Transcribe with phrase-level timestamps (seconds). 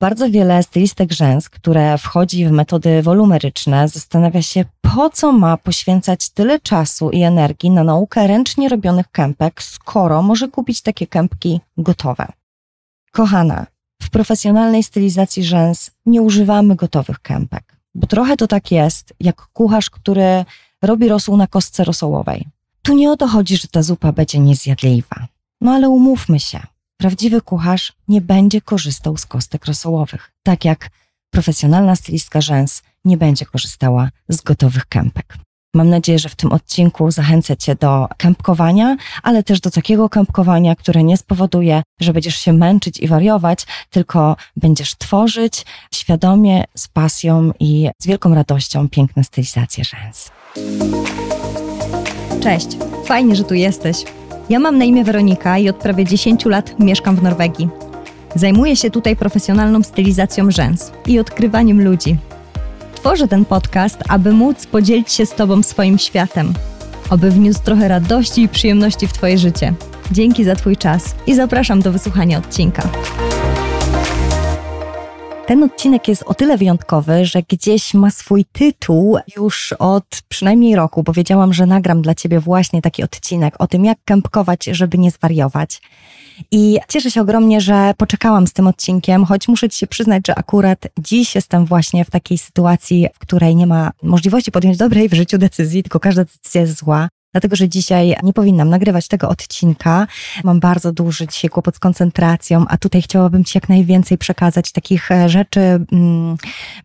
[0.00, 6.30] Bardzo wiele stylistek rzęs, które wchodzi w metody wolumeryczne, zastanawia się, po co ma poświęcać
[6.30, 12.26] tyle czasu i energii na naukę ręcznie robionych kępek, skoro może kupić takie kępki gotowe.
[13.12, 13.66] Kochana,
[14.02, 19.90] w profesjonalnej stylizacji rzęs nie używamy gotowych kępek, bo trochę to tak jest, jak kucharz,
[19.90, 20.44] który
[20.82, 22.46] robi rosół na kostce rosołowej.
[22.82, 25.26] Tu nie o to chodzi, że ta zupa będzie niezjadliwa.
[25.60, 26.60] No ale umówmy się,
[26.98, 30.90] prawdziwy kucharz nie będzie korzystał z kostek rosołowych, tak jak
[31.30, 35.34] profesjonalna stylistka rzęs nie będzie korzystała z gotowych kępek.
[35.74, 40.76] Mam nadzieję, że w tym odcinku zachęcę Cię do kępkowania, ale też do takiego kępkowania,
[40.76, 47.52] które nie spowoduje, że będziesz się męczyć i wariować, tylko będziesz tworzyć świadomie, z pasją
[47.60, 50.30] i z wielką radością piękne stylizacje rzęs.
[52.42, 52.68] Cześć,
[53.04, 54.04] fajnie, że tu jesteś.
[54.50, 57.68] Ja mam na imię Weronika i od prawie 10 lat mieszkam w Norwegii.
[58.34, 62.16] Zajmuję się tutaj profesjonalną stylizacją rzęs i odkrywaniem ludzi.
[62.94, 66.52] Tworzę ten podcast, aby móc podzielić się z Tobą swoim światem,
[67.10, 69.74] aby wniósł trochę radości i przyjemności w Twoje życie.
[70.12, 72.82] Dzięki za Twój czas i zapraszam do wysłuchania odcinka.
[75.48, 81.04] Ten odcinek jest o tyle wyjątkowy, że gdzieś ma swój tytuł już od przynajmniej roku.
[81.04, 85.82] Powiedziałam, że nagram dla Ciebie właśnie taki odcinek o tym, jak kępkować, żeby nie zwariować.
[86.50, 90.34] I cieszę się ogromnie, że poczekałam z tym odcinkiem, choć muszę Ci się przyznać, że
[90.34, 95.14] akurat dziś jestem właśnie w takiej sytuacji, w której nie ma możliwości podjąć dobrej w
[95.14, 100.06] życiu decyzji, tylko każda decyzja jest zła dlatego że dzisiaj nie powinnam nagrywać tego odcinka.
[100.44, 105.10] Mam bardzo duży dzisiaj kłopot z koncentracją, a tutaj chciałabym Ci jak najwięcej przekazać takich
[105.10, 106.36] e, rzeczy, mm,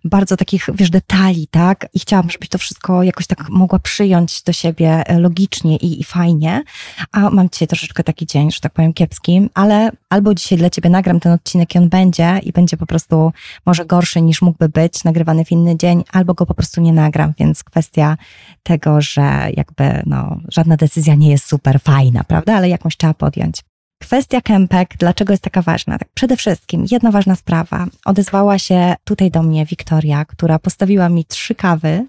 [0.03, 1.87] bardzo takich, wiesz, detali, tak?
[1.93, 6.03] I chciałabym, żebyś to wszystko jakoś tak mogła przyjąć do siebie e, logicznie i, i
[6.03, 6.63] fajnie.
[7.11, 10.89] A mam dzisiaj troszeczkę taki dzień, że tak powiem, kiepski, ale albo dzisiaj dla Ciebie
[10.89, 13.31] nagram ten odcinek i on będzie i będzie po prostu
[13.65, 17.33] może gorszy niż mógłby być, nagrywany w inny dzień, albo go po prostu nie nagram,
[17.39, 18.17] więc kwestia
[18.63, 22.55] tego, że jakby no, żadna decyzja nie jest super fajna, prawda?
[22.55, 23.61] Ale jakąś trzeba podjąć.
[24.01, 25.97] Kwestia kępek, dlaczego jest taka ważna?
[25.97, 27.85] Tak, przede wszystkim jedna ważna sprawa.
[28.05, 32.07] Odezwała się tutaj do mnie Wiktoria, która postawiła mi trzy kawy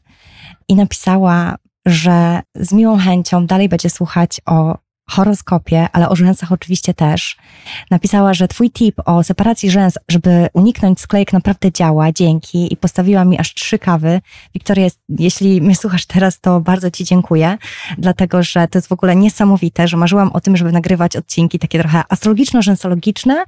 [0.69, 1.57] i napisała,
[1.87, 4.79] że z miłą chęcią dalej będzie słuchać o
[5.11, 7.37] horoskopie, ale o rzęsach oczywiście też.
[7.91, 13.25] Napisała, że twój tip o separacji rzęs, żeby uniknąć sklejek naprawdę działa, dzięki i postawiła
[13.25, 14.21] mi aż trzy kawy.
[14.55, 17.59] Wiktoria, jeśli mnie słuchasz teraz, to bardzo ci dziękuję,
[17.99, 21.79] dlatego że to jest w ogóle niesamowite, że marzyłam o tym, żeby nagrywać odcinki takie
[21.79, 23.45] trochę astrologiczno-rzęsologiczne,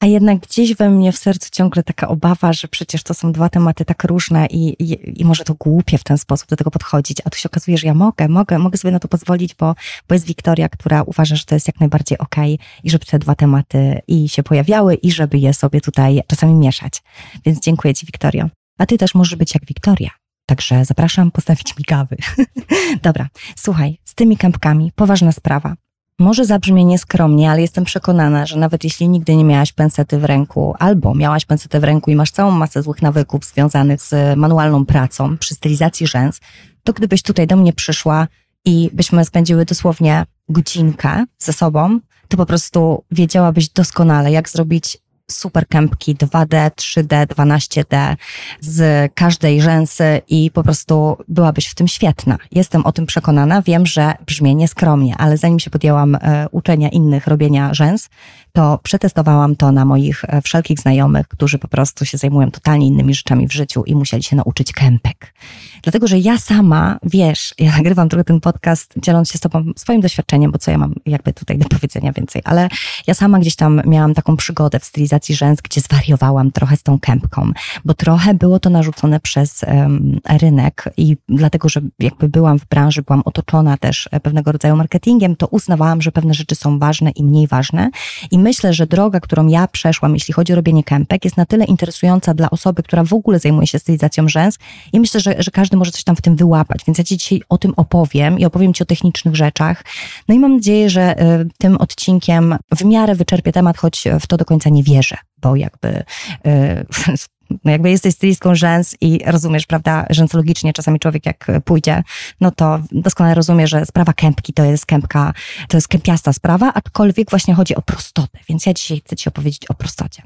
[0.00, 3.48] a jednak gdzieś we mnie w sercu ciągle taka obawa, że przecież to są dwa
[3.48, 7.22] tematy tak różne i, i, i może to głupie w ten sposób do tego podchodzić.
[7.24, 9.74] A tu się okazuje, że ja mogę, mogę, mogę sobie na to pozwolić, bo,
[10.08, 13.18] bo jest Wiktoria, która uważa, że to jest jak najbardziej okej okay, i żeby te
[13.18, 17.02] dwa tematy i się pojawiały i żeby je sobie tutaj czasami mieszać.
[17.44, 18.48] Więc dziękuję Ci, Wiktorio.
[18.78, 20.10] A Ty też możesz być jak Wiktoria.
[20.46, 22.16] Także zapraszam postawić mi kawy.
[23.02, 25.74] Dobra, słuchaj, z tymi kępkami poważna sprawa.
[26.20, 30.74] Może zabrzmie nieskromnie, ale jestem przekonana, że nawet jeśli nigdy nie miałaś pensety w ręku,
[30.78, 35.36] albo miałaś pensetę w ręku i masz całą masę złych nawyków związanych z manualną pracą
[35.38, 36.40] przy stylizacji rzęs,
[36.84, 38.28] to gdybyś tutaj do mnie przyszła
[38.64, 44.98] i byśmy spędziły dosłownie godzinkę ze sobą, to po prostu wiedziałabyś doskonale, jak zrobić
[45.30, 48.16] super kępki 2D, 3D, 12D
[48.60, 52.38] z każdej rzęsy i po prostu byłabyś w tym świetna.
[52.52, 53.62] Jestem o tym przekonana.
[53.62, 58.08] Wiem, że brzmi nieskromnie, ale zanim się podjęłam e, uczenia innych robienia rzęs,
[58.52, 63.14] to przetestowałam to na moich e, wszelkich znajomych, którzy po prostu się zajmują totalnie innymi
[63.14, 65.34] rzeczami w życiu i musieli się nauczyć kępek.
[65.82, 70.00] Dlatego, że ja sama, wiesz, ja nagrywam trochę ten podcast, dzieląc się z tobą swoim
[70.00, 72.68] doświadczeniem, bo co ja mam jakby tutaj do powiedzenia więcej, ale
[73.06, 76.98] ja sama gdzieś tam miałam taką przygodę w stylizacji rzęs, gdzie zwariowałam trochę z tą
[77.00, 77.52] kępką,
[77.84, 83.02] bo trochę było to narzucone przez um, rynek i dlatego, że jakby byłam w branży,
[83.02, 87.24] byłam otoczona też e, pewnego rodzaju marketingiem, to uznawałam, że pewne rzeczy są ważne i
[87.24, 87.90] mniej ważne.
[88.30, 91.64] I myślę, że droga, którą ja przeszłam, jeśli chodzi o robienie kępek, jest na tyle
[91.64, 94.58] interesująca dla osoby, która w ogóle zajmuje się stylizacją rzęs.
[94.92, 97.42] I myślę, że, że każdy może coś tam w tym wyłapać, więc ja Ci dzisiaj
[97.48, 99.84] o tym opowiem i opowiem Ci o technicznych rzeczach.
[100.28, 104.36] No i mam nadzieję, że e, tym odcinkiem w miarę wyczerpię temat, choć w to
[104.36, 106.04] do końca nie wierzę, bo jakby
[106.46, 106.84] e,
[107.64, 112.02] no jakby jesteś stylistką rzęs i rozumiesz, prawda, rzęsologicznie czasami człowiek jak pójdzie,
[112.40, 115.32] no to doskonale rozumie, że sprawa kępki to jest kępka,
[115.68, 119.66] to jest kępiasta sprawa, aczkolwiek właśnie chodzi o prostotę, więc ja dzisiaj chcę Ci opowiedzieć
[119.66, 120.22] o prostocie.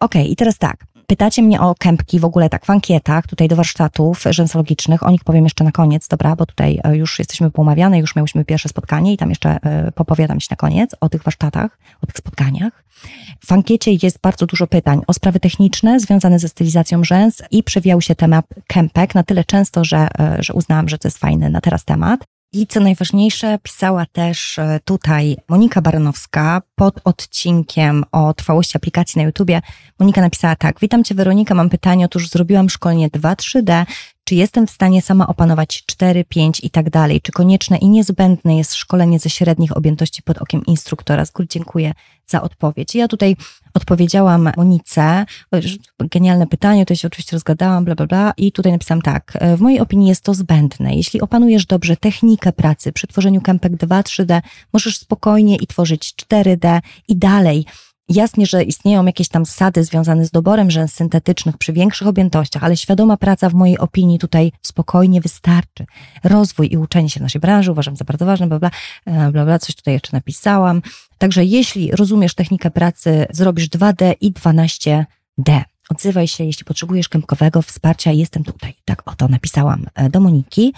[0.00, 3.48] Okej, okay, i teraz tak, pytacie mnie o kępki w ogóle tak w ankietach, tutaj
[3.48, 7.50] do warsztatów rzęsologicznych, o nich powiem jeszcze na koniec, dobra, bo tutaj e, już jesteśmy
[7.50, 11.22] poumawiane, już miałyśmy pierwsze spotkanie i tam jeszcze e, popowiadam się na koniec o tych
[11.22, 12.84] warsztatach, o tych spotkaniach.
[13.46, 18.00] W ankiecie jest bardzo dużo pytań o sprawy techniczne związane ze stylizacją rzęs i przewijał
[18.00, 21.60] się temat kępek na tyle często, że, e, że uznałam, że to jest fajny na
[21.60, 22.20] teraz temat.
[22.52, 29.24] I co najważniejsze, pisała też e, tutaj Monika Baranowska pod odcinkiem o trwałości aplikacji na
[29.26, 29.60] YouTubie.
[29.98, 31.54] Monika napisała tak: Witam Cię, Weronika.
[31.54, 32.04] Mam pytanie.
[32.04, 33.86] Otóż zrobiłam szkolenie 2-3D.
[34.28, 37.20] Czy jestem w stanie sama opanować 4, 5 i tak dalej?
[37.20, 41.24] Czy konieczne i niezbędne jest szkolenie ze średnich objętości pod okiem instruktora?
[41.24, 41.92] Z góry dziękuję
[42.26, 42.94] za odpowiedź.
[42.94, 43.36] Ja tutaj
[43.74, 45.26] odpowiedziałam Monice,
[46.00, 49.80] genialne pytanie, to się oczywiście rozgadałam, bla, bla, bla i tutaj napisałam tak, w mojej
[49.80, 50.94] opinii jest to zbędne.
[50.94, 54.40] Jeśli opanujesz dobrze technikę pracy przy tworzeniu kępek 2, 3D,
[54.72, 57.66] możesz spokojnie i tworzyć 4D i dalej
[58.08, 62.76] Jasnie, że istnieją jakieś tam zasady związane z doborem rzęs syntetycznych przy większych objętościach, ale
[62.76, 65.86] świadoma praca w mojej opinii tutaj spokojnie wystarczy.
[66.24, 68.70] Rozwój i uczenie się naszej branży uważam za bardzo ważne, bla, bla,
[69.06, 70.82] e, bla, bla coś tutaj jeszcze napisałam.
[71.18, 75.62] Także jeśli rozumiesz technikę pracy, zrobisz 2D i 12D.
[75.88, 78.74] Odzywaj się, jeśli potrzebujesz kępkowego wsparcia, jestem tutaj.
[78.84, 80.74] Tak oto napisałam e, do Moniki.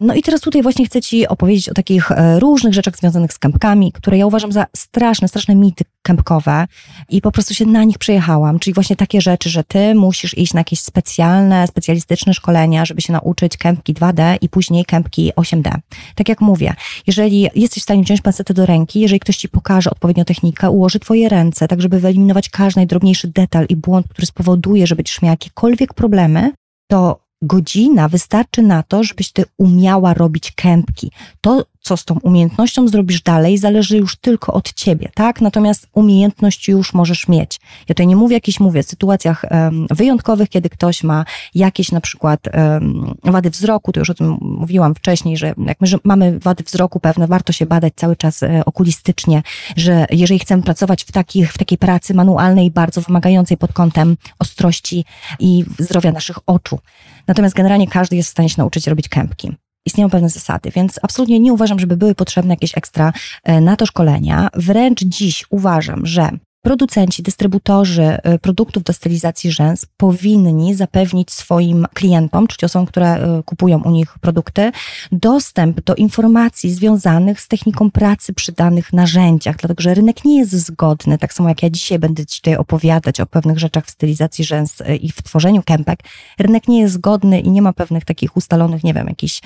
[0.00, 3.38] No i teraz tutaj właśnie chcę Ci opowiedzieć o takich e, różnych rzeczach związanych z
[3.38, 6.66] kępkami, które ja uważam za straszne, straszne mity kępkowe
[7.08, 8.58] i po prostu się na nich przejechałam.
[8.58, 13.12] Czyli właśnie takie rzeczy, że Ty musisz iść na jakieś specjalne, specjalistyczne szkolenia, żeby się
[13.12, 15.70] nauczyć kępki 2D i później kępki 8D.
[16.14, 16.74] Tak jak mówię,
[17.06, 20.98] jeżeli jesteś w stanie wziąć pensetę do ręki, jeżeli ktoś Ci pokaże odpowiednią technikę, ułoży
[20.98, 25.22] Twoje ręce, tak żeby wyeliminować każdy najdrobniejszy detal i błąd, który spowoduje powoduje, że będziesz
[25.22, 26.52] miała jakiekolwiek problemy,
[26.90, 31.10] to godzina wystarczy na to, żebyś ty umiała robić kępki.
[31.40, 35.40] To co z tą umiejętnością zrobisz dalej, zależy już tylko od ciebie, tak?
[35.40, 37.60] Natomiast umiejętność już możesz mieć.
[37.80, 42.40] Ja tutaj nie mówię jakichś, mówię, sytuacjach um, wyjątkowych, kiedy ktoś ma jakieś na przykład
[42.54, 46.64] um, wady wzroku, to już o tym mówiłam wcześniej, że jak my że mamy wady
[46.64, 49.42] wzroku pewne, warto się badać cały czas e, okulistycznie,
[49.76, 55.04] że jeżeli chcemy pracować w, takich, w takiej pracy manualnej, bardzo wymagającej pod kątem ostrości
[55.38, 56.78] i zdrowia naszych oczu.
[57.26, 61.40] Natomiast generalnie każdy jest w stanie się nauczyć robić kępki istnieją pewne zasady, więc absolutnie
[61.40, 64.48] nie uważam, żeby były potrzebne jakieś ekstra e, na to szkolenia.
[64.54, 66.30] Wręcz dziś uważam, że
[66.64, 73.42] Producenci, dystrybutorzy e, produktów do stylizacji rzęs powinni zapewnić swoim klientom, czyli osobom, które e,
[73.44, 74.72] kupują u nich produkty,
[75.12, 80.52] dostęp do informacji związanych z techniką pracy przy danych narzędziach, dlatego że rynek nie jest
[80.52, 84.44] zgodny, tak samo jak ja dzisiaj będę Ci tutaj opowiadać o pewnych rzeczach w stylizacji
[84.44, 85.98] rzęs i w tworzeniu kępek.
[86.38, 89.40] Rynek nie jest zgodny i nie ma pewnych takich ustalonych, nie wiem, jakichś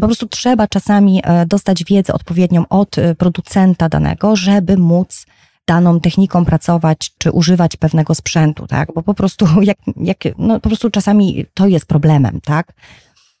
[0.00, 5.26] po prostu trzeba czasami e, dostać wiedzę odpowiednią od e, producenta danego, żeby móc
[5.66, 8.88] daną techniką pracować, czy używać pewnego sprzętu, tak?
[8.94, 12.72] Bo po prostu, jak, jak, no po prostu czasami to jest problemem, tak?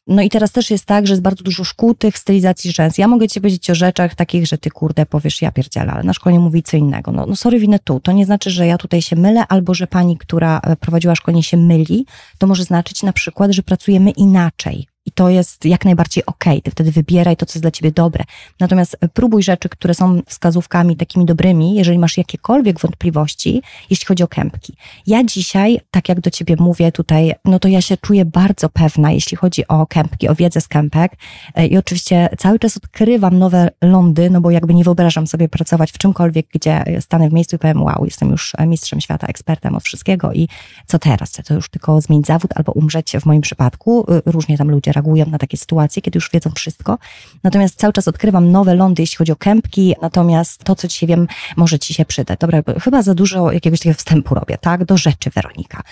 [0.06, 2.98] No i teraz też jest tak, że jest bardzo dużo szkół tych stylizacji rzęs.
[2.98, 6.12] Ja mogę ci powiedzieć o rzeczach takich, że ty kurde powiesz, ja pierdzielę, ale na
[6.12, 7.12] szkoleniu mówi co innego.
[7.12, 8.00] No, no sorry, winę tu.
[8.00, 11.42] To nie znaczy, że ja tutaj się mylę, albo że pani, która e, prowadziła szkolenie
[11.42, 12.06] się myli.
[12.38, 14.86] To może znaczyć na przykład, że pracujemy inaczej.
[15.06, 16.52] I to jest jak najbardziej okej.
[16.52, 16.62] Okay.
[16.62, 18.24] Ty wtedy wybieraj to, co jest dla ciebie dobre.
[18.60, 24.28] Natomiast próbuj rzeczy, które są wskazówkami takimi dobrymi, jeżeli masz jakiekolwiek wątpliwości, jeśli chodzi o
[24.28, 24.76] kępki.
[25.06, 29.12] Ja dzisiaj, tak jak do ciebie mówię tutaj, no to ja się czuję bardzo pewna,
[29.12, 31.12] jeśli chodzi o kępki, o wiedzę z kępek.
[31.54, 35.92] E, I oczywiście cały czas odkrywam nowe lądy, no bo jakby nie wyobrażam sobie pracować
[35.92, 39.82] w czymkolwiek, gdzie stanę w miejscu i powiem, wow, jestem już mistrzem świata, ekspertem od
[39.82, 40.48] wszystkiego i
[40.86, 41.32] co teraz?
[41.32, 44.06] To już tylko zmienić zawód albo umrzeć w moim przypadku.
[44.26, 46.98] Różnie tam ludzie reagują na takie sytuacje, kiedy już wiedzą wszystko.
[47.44, 51.26] Natomiast cały czas odkrywam nowe lądy, jeśli chodzi o kępki, natomiast to, co dzisiaj wiem,
[51.56, 52.38] może ci się przydać.
[52.38, 54.84] Dobra, chyba za dużo jakiegoś takiego wstępu robię, tak?
[54.84, 55.82] Do rzeczy, Weronika.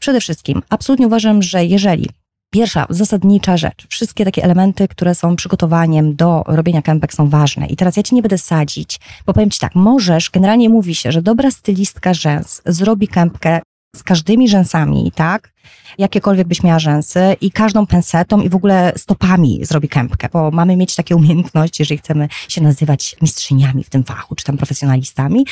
[0.00, 2.08] Przede wszystkim, absolutnie uważam, że jeżeli
[2.54, 3.86] Pierwsza, zasadnicza rzecz.
[3.88, 7.66] Wszystkie takie elementy, które są przygotowaniem do robienia kępek są ważne.
[7.66, 11.12] I teraz ja ci nie będę sadzić, bo powiem ci tak, możesz, generalnie mówi się,
[11.12, 13.60] że dobra stylistka rzęs zrobi kępkę
[13.96, 15.51] z każdymi rzęsami, tak?
[15.98, 20.76] Jakiekolwiek byś miała rzęsy i każdą pensetą i w ogóle stopami zrobi kępkę, bo mamy
[20.76, 25.46] mieć takie umiejętności, jeżeli chcemy się nazywać mistrzyniami w tym fachu, czy tam profesjonalistami,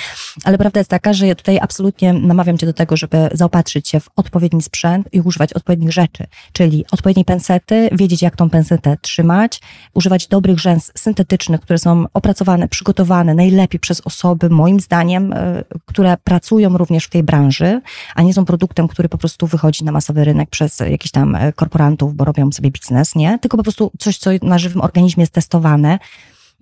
[0.45, 4.01] ale prawda jest taka, że ja tutaj absolutnie namawiam Cię do tego, żeby zaopatrzyć się
[4.01, 9.61] w odpowiedni sprzęt i używać odpowiednich rzeczy, czyli odpowiedniej pensety, wiedzieć jak tą pensetę trzymać,
[9.95, 16.17] używać dobrych rzęs syntetycznych, które są opracowane, przygotowane najlepiej przez osoby, moim zdaniem, y, które
[16.25, 17.81] pracują również w tej branży,
[18.15, 21.53] a nie są produktem, który po prostu wychodzi na masowy rynek przez jakichś tam e,
[21.53, 23.39] korporantów, bo robią sobie biznes, nie?
[23.39, 25.99] Tylko po prostu coś, co na żywym organizmie jest testowane.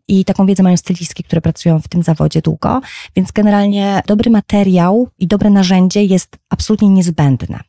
[0.08, 2.80] I taką wiedzę mają stylistki, które pracują w tym zawodzie długo,
[3.16, 7.60] więc generalnie dobry materiał i dobre narzędzie jest absolutnie niezbędne.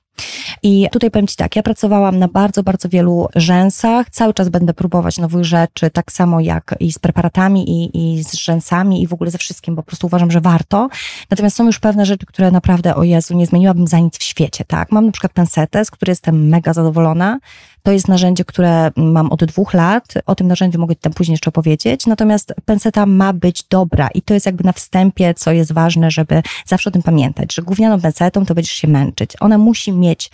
[0.64, 4.74] I tutaj powiem Ci tak, ja pracowałam na bardzo, bardzo wielu rzęsach, cały czas będę
[4.74, 9.14] próbować nowych rzeczy, tak samo jak i z preparatami, i, i z rzęsami, i w
[9.14, 10.90] ogóle ze wszystkim, bo po prostu uważam, że warto.
[11.32, 14.66] Natomiast są już pewne rzeczy, które naprawdę, o Jezu, nie zmieniłabym za nic w świecie,
[14.66, 14.92] tak?
[14.92, 17.40] Mam na przykład pensetę, z której jestem mega zadowolona.
[17.84, 20.14] To jest narzędzie, które mam od dwóch lat.
[20.26, 22.06] O tym narzędziu mogę tam później jeszcze opowiedzieć.
[22.06, 26.44] Natomiast penseta ma być dobra i to jest jakby na wstępie, co jest ważne, żeby
[26.66, 29.32] zawsze o tym pamiętać, że gównianą pensetą to będziesz się męczyć.
[29.40, 30.32] Ona musi mieć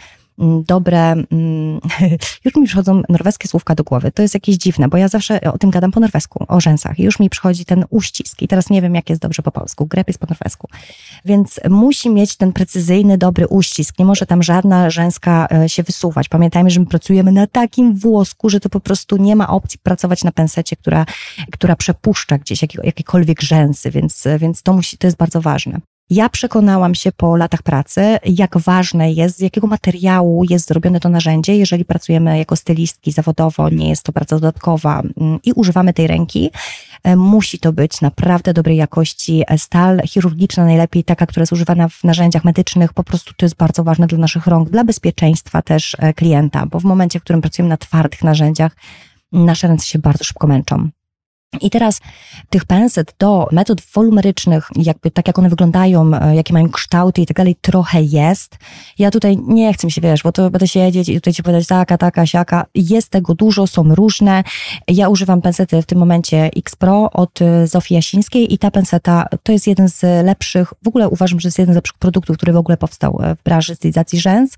[0.68, 1.80] dobre, mm,
[2.46, 4.12] już mi przychodzą norweskie słówka do głowy.
[4.12, 7.04] To jest jakieś dziwne, bo ja zawsze o tym gadam po norwesku, o rzęsach i
[7.04, 9.86] już mi przychodzi ten uścisk i teraz nie wiem, jak jest dobrze po polsku.
[9.86, 10.68] Grep jest po norwesku.
[11.26, 14.00] Więc musi mieć ten precyzyjny, dobry uścisk.
[14.00, 16.30] Nie może tam żadna rzęska e, się wysuwać.
[16.30, 20.24] Pamiętajmy, że my pracujemy na takim włosku, że to po prostu nie ma opcji pracować
[20.24, 21.06] na pensecie, która,
[21.52, 25.80] która przepuszcza gdzieś jakiekolwiek rzęsy, więc, więc to, musi, to jest bardzo ważne.
[26.10, 31.10] Ja przekonałam się po latach pracy, jak ważne jest, z jakiego materiału jest zrobione to
[31.10, 36.08] narzędzie, jeżeli pracujemy jako stylistki zawodowo, nie jest to praca dodatkowa mm, i używamy tej
[36.08, 36.52] ręki.
[37.04, 42.04] E, musi to być naprawdę dobrej jakości stal chirurgiczna, najlepiej taka, która jest używana w
[42.04, 42.94] narzędziach medycznych.
[42.94, 46.80] Po prostu to jest bardzo ważne dla naszych rąk, dla bezpieczeństwa też e, klienta, bo
[46.80, 48.76] w momencie, w którym pracujemy na twardych narzędziach,
[49.32, 50.90] nasze ręce się bardzo szybko męczą.
[51.62, 52.02] I teraz
[52.50, 57.26] tych penset do metod wolumerycznych, jakby tak jak one wyglądają, e, jakie mają kształty i
[57.26, 58.58] tak dalej, trochę jest.
[59.00, 61.98] Ja tutaj nie chcę się, wiesz, bo to będę siedzieć i tutaj ci powiedzieć taka,
[61.98, 62.66] taka, siaka.
[62.76, 64.44] Jest tego dużo, są różne.
[64.88, 69.28] Ja używam pensety w tym momencie X Pro od e, Zofii Jasińskiej i ta penseta
[69.44, 72.54] to jest jeden z lepszych, w ogóle uważam, że jest jeden z lepszych produktów, który
[72.54, 74.58] w ogóle powstał e, w branży stylizacji rzęs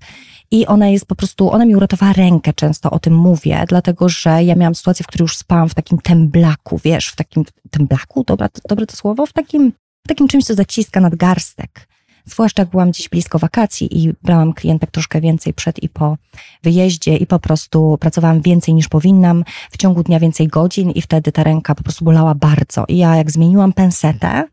[0.50, 4.44] i ona jest po prostu, ona mi uratowała rękę, często o tym mówię, dlatego że
[4.44, 8.48] ja miałam sytuację, w której już spałam w takim temblaku, wiesz, w takim temblaku, dobra,
[8.68, 9.72] dobre to słowo, w takim,
[10.04, 11.88] w takim czymś, co zaciska nadgarstek.
[12.24, 16.16] Zwłaszcza jak byłam gdzieś blisko wakacji i brałam klientek troszkę więcej przed i po
[16.62, 21.32] wyjeździe i po prostu pracowałam więcej niż powinnam, w ciągu dnia więcej godzin i wtedy
[21.32, 22.84] ta ręka po prostu bolała bardzo.
[22.88, 24.44] I ja jak zmieniłam pensetę,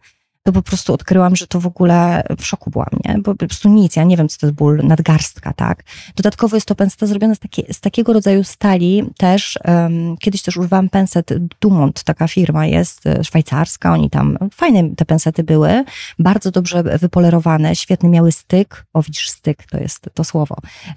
[0.45, 3.17] to po prostu odkryłam, że to w ogóle w szoku byłam, nie?
[3.17, 5.83] Bo po prostu nic, ja nie wiem, co to jest ból nadgarstka, tak?
[6.15, 7.39] Dodatkowo jest to penseta zrobiona z,
[7.71, 13.23] z takiego rodzaju stali też, um, kiedyś też używałam penset Dumont, taka firma jest e,
[13.23, 15.83] szwajcarska, oni tam, fajne te pensety były,
[16.19, 20.55] bardzo dobrze wypolerowane, świetny miały styk, o widzisz, styk to jest to słowo,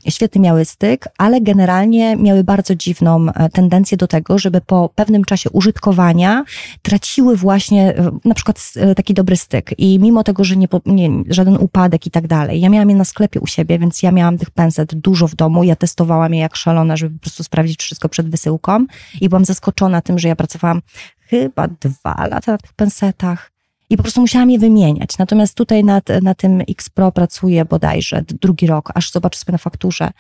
[0.09, 5.25] świetny miały styk, ale generalnie miały bardzo dziwną e, tendencję do tego, żeby po pewnym
[5.25, 6.45] czasie użytkowania
[6.83, 11.57] traciły właśnie e, na przykład taki dobry styk i mimo tego, że nie, nie, żaden
[11.57, 14.51] upadek i tak dalej, ja miałam je na sklepie u siebie, więc ja miałam tych
[14.51, 18.31] penset dużo w domu, ja testowałam je jak szalona, żeby po prostu sprawdzić wszystko przed
[18.31, 18.87] wysyłką
[19.21, 20.83] i byłam zaskoczona tym, że ja pracowałam
[21.21, 23.53] chyba dwa lata na tych pensetach
[23.91, 25.19] i po prostu musiałam je wymieniać.
[25.19, 29.59] Natomiast tutaj nad, na tym X Pro pracuję bodajże drugi rok, aż zobaczę sobie na
[29.59, 30.11] fakturze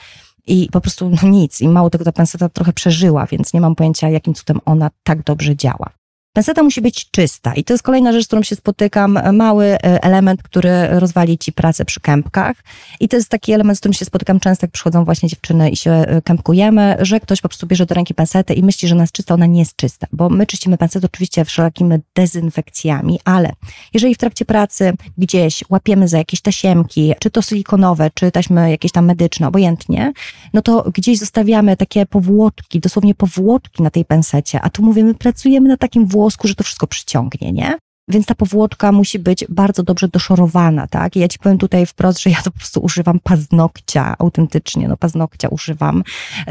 [0.47, 1.61] i po prostu no nic.
[1.61, 5.23] I mało tego, ta penseta trochę przeżyła, więc nie mam pojęcia, jakim cudem ona tak
[5.23, 5.98] dobrze działa.
[6.33, 9.19] Penseta musi być czysta i to jest kolejna rzecz, z którą się spotykam.
[9.33, 12.57] Mały e, element, który rozwali ci pracę przy kępkach.
[13.01, 15.77] I to jest taki element, z którym się spotykam często, jak przychodzą właśnie dziewczyny i
[15.77, 19.03] się e, kępkujemy, że ktoś po prostu bierze do ręki pensetę i myśli, że ona
[19.03, 20.07] jest czysta, ona nie jest czysta.
[20.13, 23.53] Bo my czyścimy pensetę oczywiście wszelakimi dezynfekcjami, ale
[23.95, 28.93] jeżeli w trakcie pracy gdzieś łapiemy za jakieś tasiemki, czy to silikonowe, czy taśmy jakieś
[28.93, 30.13] tam medyczne, obojętnie,
[30.53, 35.69] no to gdzieś zostawiamy takie powłoczki, dosłownie powłoczki na tej pensecie, a tu mówimy, pracujemy
[35.69, 37.79] na takim włosku, włosku, że to wszystko przyciągnie, nie?
[38.09, 41.17] Więc ta powłoczka musi być bardzo dobrze doszorowana, tak?
[41.17, 44.97] I ja ci powiem tutaj wprost, że ja to po prostu używam paznokcia, autentycznie, no
[44.97, 46.03] paznokcia używam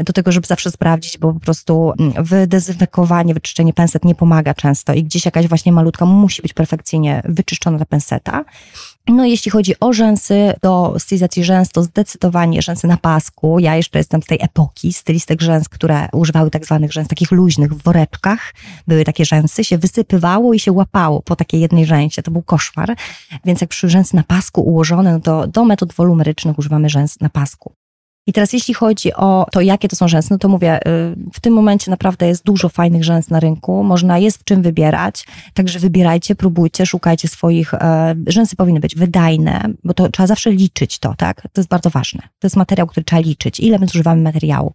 [0.04, 4.92] do tego, żeby zawsze sprawdzić, bo po prostu mm, wydezynfekowanie, wyczyszczenie penset nie pomaga często
[4.94, 8.44] i gdzieś jakaś właśnie malutka musi być perfekcyjnie wyczyszczona ta penseta.
[9.08, 13.58] No jeśli chodzi o rzęsy, do stylizacji rzęs, to zdecydowanie rzęsy na pasku.
[13.58, 17.74] Ja jeszcze jestem z tej epoki stylistek rzęs, które używały tak zwanych rzęs takich luźnych
[17.74, 18.54] w woreczkach.
[18.86, 22.22] Były takie rzęsy, się wysypywało i się łapało po takiej jednej rzęsie.
[22.22, 22.96] To był koszmar.
[23.44, 27.28] Więc jak przy rzęs na pasku ułożone, no to do metod wolumerycznych używamy rzęs na
[27.28, 27.77] pasku.
[28.28, 30.80] I teraz jeśli chodzi o to, jakie to są rzęsy, no to mówię, y,
[31.32, 35.26] w tym momencie naprawdę jest dużo fajnych rzęs na rynku, można jest w czym wybierać,
[35.54, 40.98] także wybierajcie, próbujcie, szukajcie swoich, e, rzęsy powinny być wydajne, bo to trzeba zawsze liczyć
[40.98, 41.42] to, tak?
[41.42, 42.22] To jest bardzo ważne.
[42.22, 44.72] To jest materiał, który trzeba liczyć, ile my zużywamy materiału.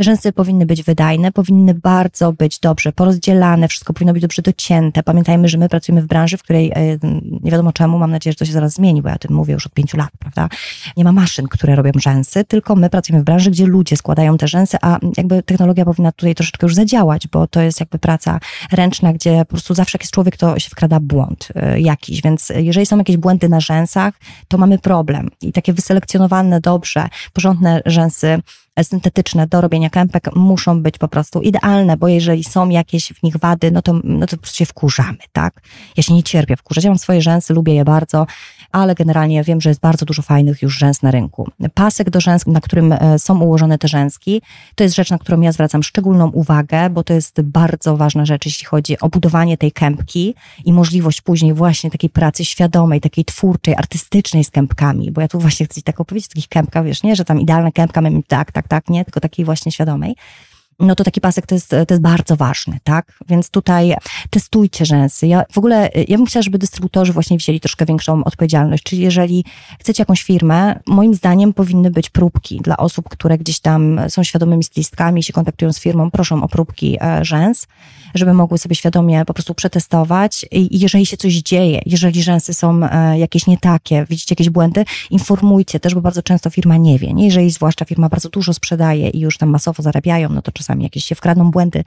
[0.00, 5.02] Rzęsy powinny być wydajne, powinny bardzo być dobrze porozdzielane, wszystko powinno być dobrze docięte.
[5.02, 6.98] Pamiętajmy, że my pracujemy w branży, w której e,
[7.42, 9.54] nie wiadomo czemu, mam nadzieję, że to się zaraz zmieni, bo ja o tym mówię
[9.54, 10.48] już od pięciu lat, prawda?
[10.96, 14.48] Nie ma maszyn, które robią rzęsy, tylko my pracujemy w branży, gdzie ludzie składają te
[14.48, 18.40] rzęsy, a jakby technologia powinna tutaj troszeczkę już zadziałać, bo to jest jakby praca
[18.72, 22.52] ręczna, gdzie po prostu zawsze jak jest człowiek, to się wkrada błąd y, jakiś, więc
[22.56, 24.14] jeżeli są jakieś błędy na rzęsach,
[24.48, 25.30] to mamy problem.
[25.42, 28.42] I takie wyselekcjonowane dobrze, porządne rzęsy
[28.82, 33.36] syntetyczne do robienia kępek muszą być po prostu idealne, bo jeżeli są jakieś w nich
[33.36, 35.62] wady, no to, no to po prostu się wkurzamy, tak?
[35.96, 38.26] Ja się nie cierpię wkurzać, ja mam swoje rzęsy, lubię je bardzo,
[38.72, 41.48] ale generalnie wiem, że jest bardzo dużo fajnych już rzęs na rynku.
[41.74, 44.42] Pasek do rzęs, na którym e, są ułożone te rzęski,
[44.74, 48.46] to jest rzecz, na którą ja zwracam szczególną uwagę, bo to jest bardzo ważna rzecz,
[48.46, 53.74] jeśli chodzi o budowanie tej kępki i możliwość później właśnie takiej pracy świadomej, takiej twórczej,
[53.74, 57.16] artystycznej z kępkami, bo ja tu właśnie chcę ci tak opowiedzieć takich kępkach, wiesz, nie,
[57.16, 60.16] że tam idealna kępka, mamy tak, tak, tak, nie, tylko takiej właśnie świadomej
[60.82, 63.18] no to taki pasek to jest, to jest bardzo ważny, tak?
[63.28, 63.94] Więc tutaj
[64.30, 65.26] testujcie rzęsy.
[65.26, 69.44] Ja w ogóle, ja bym chciała, żeby dystrybutorzy właśnie wzięli troszkę większą odpowiedzialność, czyli jeżeli
[69.80, 74.64] chcecie jakąś firmę, moim zdaniem powinny być próbki dla osób, które gdzieś tam są świadomymi
[74.64, 77.66] stylistkami, się kontaktują z firmą, proszą o próbki e, rzęs,
[78.14, 82.80] żeby mogły sobie świadomie po prostu przetestować i jeżeli się coś dzieje, jeżeli rzęsy są
[82.84, 87.12] e, jakieś nie takie, widzicie jakieś błędy, informujcie też, bo bardzo często firma nie wie,
[87.12, 87.24] nie?
[87.24, 91.04] Jeżeli zwłaszcza firma bardzo dużo sprzedaje i już tam masowo zarabiają, no to czasami jakieś
[91.04, 91.84] się wkradną błędy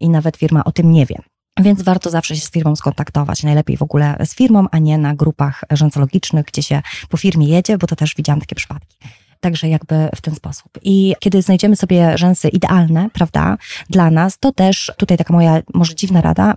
[0.00, 1.16] i nawet firma o tym nie wie.
[1.60, 3.42] Więc warto zawsze się z firmą skontaktować.
[3.42, 7.78] Najlepiej w ogóle z firmą, a nie na grupach rzęsologicznych, gdzie się po firmie jedzie,
[7.78, 8.96] bo to też widziałam takie przypadki.
[9.40, 10.68] Także jakby w ten sposób.
[10.82, 13.56] I kiedy znajdziemy sobie rzęsy idealne, prawda,
[13.90, 16.54] dla nas, to też tutaj taka moja może dziwna rada,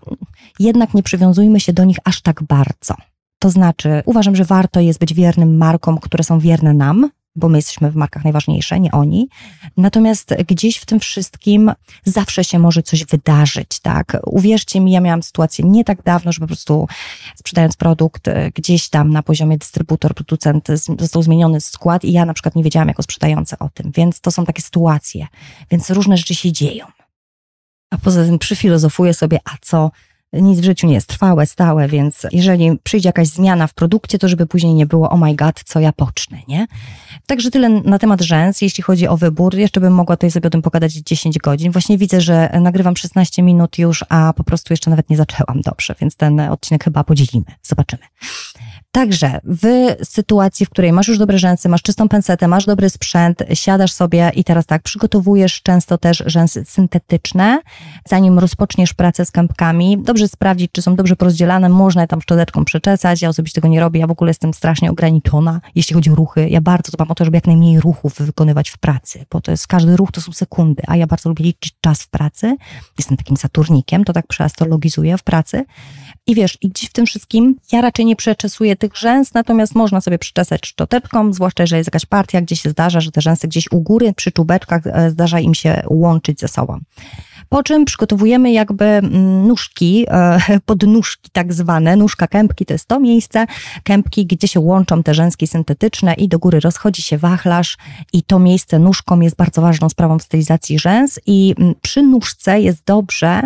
[0.59, 2.95] jednak nie przywiązujmy się do nich aż tak bardzo.
[3.39, 7.57] To znaczy, uważam, że warto jest być wiernym markom, które są wierne nam, bo my
[7.57, 9.29] jesteśmy w markach najważniejsze, nie oni.
[9.77, 11.71] Natomiast gdzieś w tym wszystkim
[12.03, 14.17] zawsze się może coś wydarzyć, tak?
[14.25, 16.87] Uwierzcie mi, ja miałam sytuację nie tak dawno, że po prostu
[17.35, 20.67] sprzedając produkt e, gdzieś tam na poziomie dystrybutor, producent
[20.99, 24.31] został zmieniony skład i ja na przykład nie wiedziałam jako sprzedająca o tym, więc to
[24.31, 25.27] są takie sytuacje,
[25.71, 26.85] więc różne rzeczy się dzieją.
[27.91, 29.91] A poza tym przyfilozofuję sobie, a co
[30.41, 34.29] nic w życiu nie jest trwałe, stałe, więc jeżeli przyjdzie jakaś zmiana w produkcie, to
[34.29, 36.67] żeby później nie było, oh my god, co ja pocznę, nie?
[37.25, 39.55] Także tyle na temat rzęs, jeśli chodzi o wybór.
[39.55, 41.71] Jeszcze bym mogła tutaj sobie o tym pogadać 10 godzin.
[41.71, 45.95] Właśnie widzę, że nagrywam 16 minut już, a po prostu jeszcze nawet nie zaczęłam dobrze,
[46.01, 47.45] więc ten odcinek chyba podzielimy.
[47.63, 48.03] Zobaczymy.
[48.95, 53.43] Także w sytuacji, w której masz już dobre rzęsy, masz czystą pensetę, masz dobry sprzęt,
[53.53, 57.59] siadasz sobie i teraz tak, przygotowujesz często też rzęsy syntetyczne,
[58.07, 59.97] zanim rozpoczniesz pracę z kępkami.
[59.97, 63.21] Dobrze sprawdzić, czy są dobrze porozdzielane, można je tam szczoteczką przeczesać.
[63.21, 66.49] Ja osobiście tego nie robię, ja w ogóle jestem strasznie ograniczona, jeśli chodzi o ruchy.
[66.49, 69.67] Ja bardzo dbam o to, żeby jak najmniej ruchów wykonywać w pracy, bo to jest,
[69.67, 72.57] każdy ruch to są sekundy, a ja bardzo lubię liczyć czas w pracy.
[72.97, 75.65] Jestem takim saturnikiem, to tak przeastrologizuję w pracy.
[76.27, 80.01] I wiesz, i gdzieś w tym wszystkim ja raczej nie przeczesuję tych rzęs, natomiast można
[80.01, 83.71] sobie przyczesać szczoteczką, zwłaszcza jeżeli jest jakaś partia, gdzie się zdarza, że te rzęsy gdzieś
[83.71, 86.79] u góry, przy czubeczkach e, zdarza im się łączyć ze sobą.
[87.49, 92.99] Po czym przygotowujemy jakby mm, nóżki, e, podnóżki tak zwane, nóżka kępki to jest to
[92.99, 93.45] miejsce,
[93.83, 97.77] kępki, gdzie się łączą te rzęski syntetyczne i do góry rozchodzi się wachlarz
[98.13, 102.61] i to miejsce nóżką jest bardzo ważną sprawą w stylizacji rzęs i mm, przy nóżce
[102.61, 103.41] jest dobrze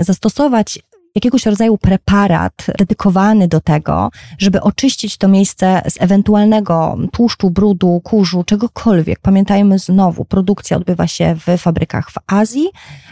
[0.00, 0.78] zastosować
[1.14, 8.44] jakiegoś rodzaju preparat dedykowany do tego, żeby oczyścić to miejsce z ewentualnego tłuszczu, brudu, kurzu,
[8.44, 9.18] czegokolwiek.
[9.20, 12.68] Pamiętajmy znowu, produkcja odbywa się w fabrykach w Azji,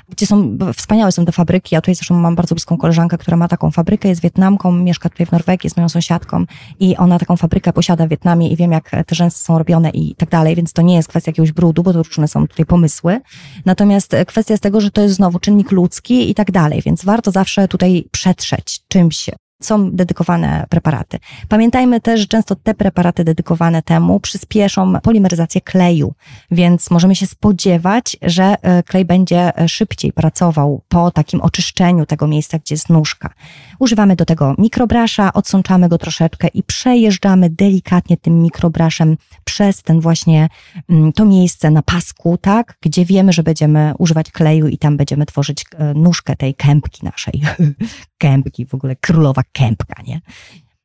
[0.08, 1.74] gdzie są, wspaniałe są te fabryki.
[1.74, 5.26] Ja tutaj zresztą mam bardzo bliską koleżankę, która ma taką fabrykę, jest Wietnamką, mieszka tutaj
[5.26, 6.44] w Norwegii, jest moją sąsiadką
[6.80, 10.14] i ona taką fabrykę posiada w Wietnamie i wiem, jak te rzęsy są robione i
[10.14, 13.20] tak dalej, więc to nie jest kwestia jakiegoś brudu, bo to różne są tutaj pomysły.
[13.64, 17.30] Natomiast kwestia jest tego, że to jest znowu czynnik ludzki i tak dalej, więc warto
[17.30, 19.31] zawsze tutaj przetrzeć czymś
[19.62, 21.18] są dedykowane preparaty.
[21.48, 26.14] Pamiętajmy też, że często te preparaty dedykowane temu przyspieszą polimeryzację kleju,
[26.51, 32.27] więc możemy się spodziewać, że e, klej będzie e, szybciej pracował po takim oczyszczeniu tego
[32.27, 33.35] miejsca, gdzie jest nóżka.
[33.78, 40.48] Używamy do tego mikrobrasza, odsączamy go troszeczkę i przejeżdżamy delikatnie tym mikrobraszem przez ten właśnie
[40.90, 45.26] mm, to miejsce na pasku, tak, gdzie wiemy, że będziemy używać kleju i tam będziemy
[45.26, 47.42] tworzyć e, nóżkę tej kępki naszej.
[48.18, 50.20] kępki, w ogóle królowa kępka, nie?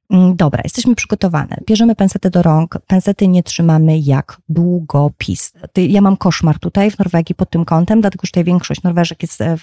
[0.10, 1.58] Mm, dobra, jesteśmy przygotowane.
[1.68, 2.80] Bierzemy pensety do rąk.
[2.88, 5.54] Pensety nie trzymamy jak długopis.
[5.78, 9.42] Ja mam koszmar tutaj w Norwegii pod tym kątem, dlatego że tutaj większość Norweżek jest,
[9.42, 9.58] e,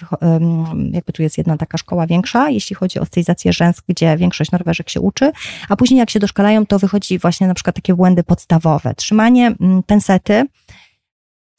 [0.91, 4.89] jakby tu jest jedna taka szkoła większa, jeśli chodzi o stylizację rzęs, gdzie większość Norweżek
[4.89, 5.31] się uczy,
[5.69, 8.95] a później jak się doszkalają, to wychodzi właśnie na przykład takie błędy podstawowe.
[8.95, 10.45] Trzymanie mm, pensety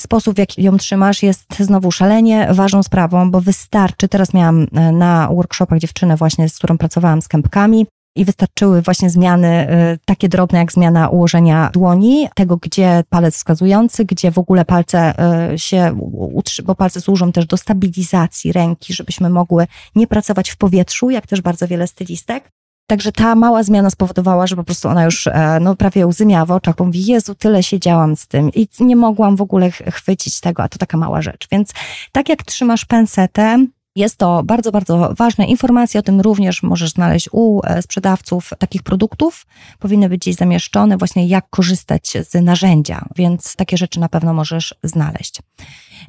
[0.01, 4.09] sposób, w jaki ją trzymasz, jest znowu szalenie ważną sprawą, bo wystarczy.
[4.09, 9.11] Teraz miałam e, na workshopach dziewczynę właśnie, z którą pracowałam z kępkami i wystarczyły właśnie
[9.11, 14.65] zmiany y, takie drobne jak zmiana ułożenia dłoni, tego gdzie palec wskazujący, gdzie w ogóle
[14.65, 15.15] palce
[15.53, 15.95] y, się
[16.35, 21.27] utrzyma, bo palce służą też do stabilizacji ręki, żebyśmy mogły nie pracować w powietrzu, jak
[21.27, 22.51] też bardzo wiele stylistek.
[22.87, 26.45] Także ta mała zmiana spowodowała, że po prostu ona już e, no, prawie łzy miała
[26.45, 30.41] w oczach, bo mówi, Jezu, tyle siedziałam z tym i nie mogłam w ogóle chwycić
[30.41, 31.49] tego, a to taka mała rzecz.
[31.53, 31.73] Więc
[32.13, 35.47] tak jak trzymasz pensetę, jest to bardzo, bardzo ważne.
[35.47, 39.47] Informacje o tym również możesz znaleźć u e, sprzedawców takich produktów.
[39.79, 44.75] Powinny być gdzieś zamieszczone, właśnie jak korzystać z narzędzia, więc takie rzeczy na pewno możesz
[44.83, 45.39] znaleźć.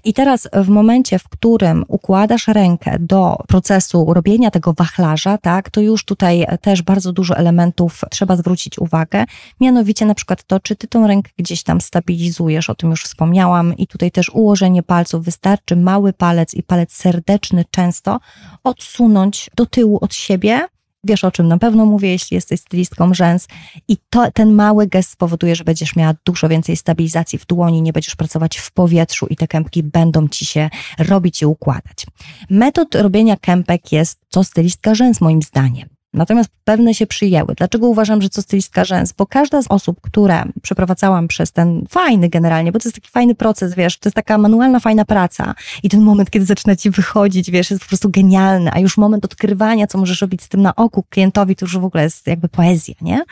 [0.04, 5.82] I teraz w momencie, w którym układasz rękę do procesu robienia tego wachlarza, tak, to
[5.82, 9.26] już tutaj też bardzo dużo elementów trzeba zwrócić uwagę.
[9.62, 13.78] Mianowicie na przykład to, czy ty tą rękę gdzieś tam stabilizujesz, o tym już wspomniałam,
[13.78, 15.26] i tutaj też ułożenie palców.
[15.26, 18.20] Wystarczy mały palec i palec serdeczny często
[18.64, 20.68] odsunąć do tyłu od siebie,
[21.04, 23.48] wiesz o czym na pewno mówię, jeśli jesteś stylistką rzęs
[23.88, 27.94] i to, ten mały gest spowoduje, że będziesz miała dużo więcej stabilizacji w dłoni, nie
[27.94, 32.06] będziesz pracować w powietrzu i te kępki będą ci się robić i układać.
[32.50, 35.93] Metod robienia kępek jest co stylistka rzęs moim zdaniem.
[36.13, 37.56] Natomiast pewne się przyjęły.
[37.58, 39.13] Dlaczego uważam, że co stylistka rzęs?
[39.13, 43.36] Bo każda z osób, które przeprowadzałam przez ten fajny generalnie, bo to jest taki fajny
[43.36, 47.52] proces, wiesz, to jest taka manualna, fajna praca i ten moment, kiedy zaczyna ci wychodzić,
[47.52, 50.76] wiesz, jest po prostu genialny, a już moment odkrywania, co możesz robić z tym na
[50.76, 53.23] oku klientowi, to już w ogóle jest jakby poezja, nie?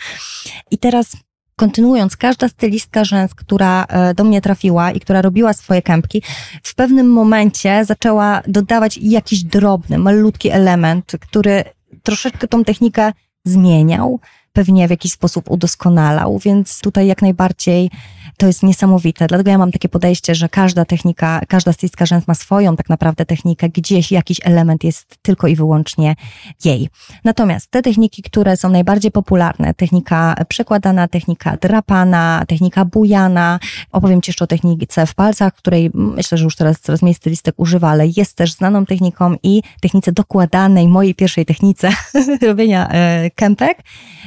[0.71, 1.17] I teraz
[1.55, 6.23] kontynuując, każda stylistka rzęs, która e, do mnie trafiła i która robiła swoje kępki,
[6.63, 11.63] w pewnym momencie zaczęła dodawać jakiś drobny, malutki element, który
[12.03, 13.11] troszeczkę tą technikę
[13.45, 14.19] zmieniał,
[14.53, 17.89] pewnie w jakiś sposób udoskonalał, więc tutaj jak najbardziej
[18.37, 19.27] to jest niesamowite.
[19.27, 23.25] Dlatego ja mam takie podejście, że każda technika, każda stylistka rzęs ma swoją tak naprawdę
[23.25, 26.15] technikę, gdzieś jakiś element jest tylko i wyłącznie
[26.65, 26.89] jej.
[27.23, 33.59] Natomiast te techniki, które są najbardziej popularne, technika przekładana, technika drapana, technika bujana,
[33.91, 37.55] opowiem Ci jeszcze o technice w palcach, której myślę, że już teraz coraz mniej stylistek
[37.57, 41.89] używa, ale jest też znaną techniką i technice dokładanej, mojej pierwszej technice
[42.47, 43.77] robienia e, kępek.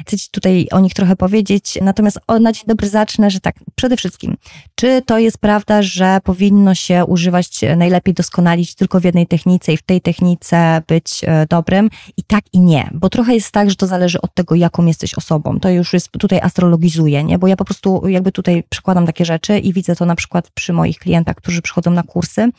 [0.07, 3.94] Chcę Ci tutaj o nich trochę powiedzieć, natomiast na dzień dobry zacznę, że tak, przede
[3.97, 4.37] wszystkim wszystkim.
[4.75, 9.73] Czy to jest prawda, że powinno się używać, e, najlepiej doskonalić tylko w jednej technice
[9.73, 11.91] i w tej technice być e, dobrym?
[12.17, 15.15] I tak i nie, bo trochę jest tak, że to zależy od tego, jaką jesteś
[15.15, 15.61] osobą.
[15.61, 17.39] To już jest tutaj astrologizuje, nie?
[17.39, 20.73] Bo ja po prostu jakby tutaj przykładam takie rzeczy i widzę to na przykład przy
[20.73, 22.51] moich klientach, którzy przychodzą na kursy,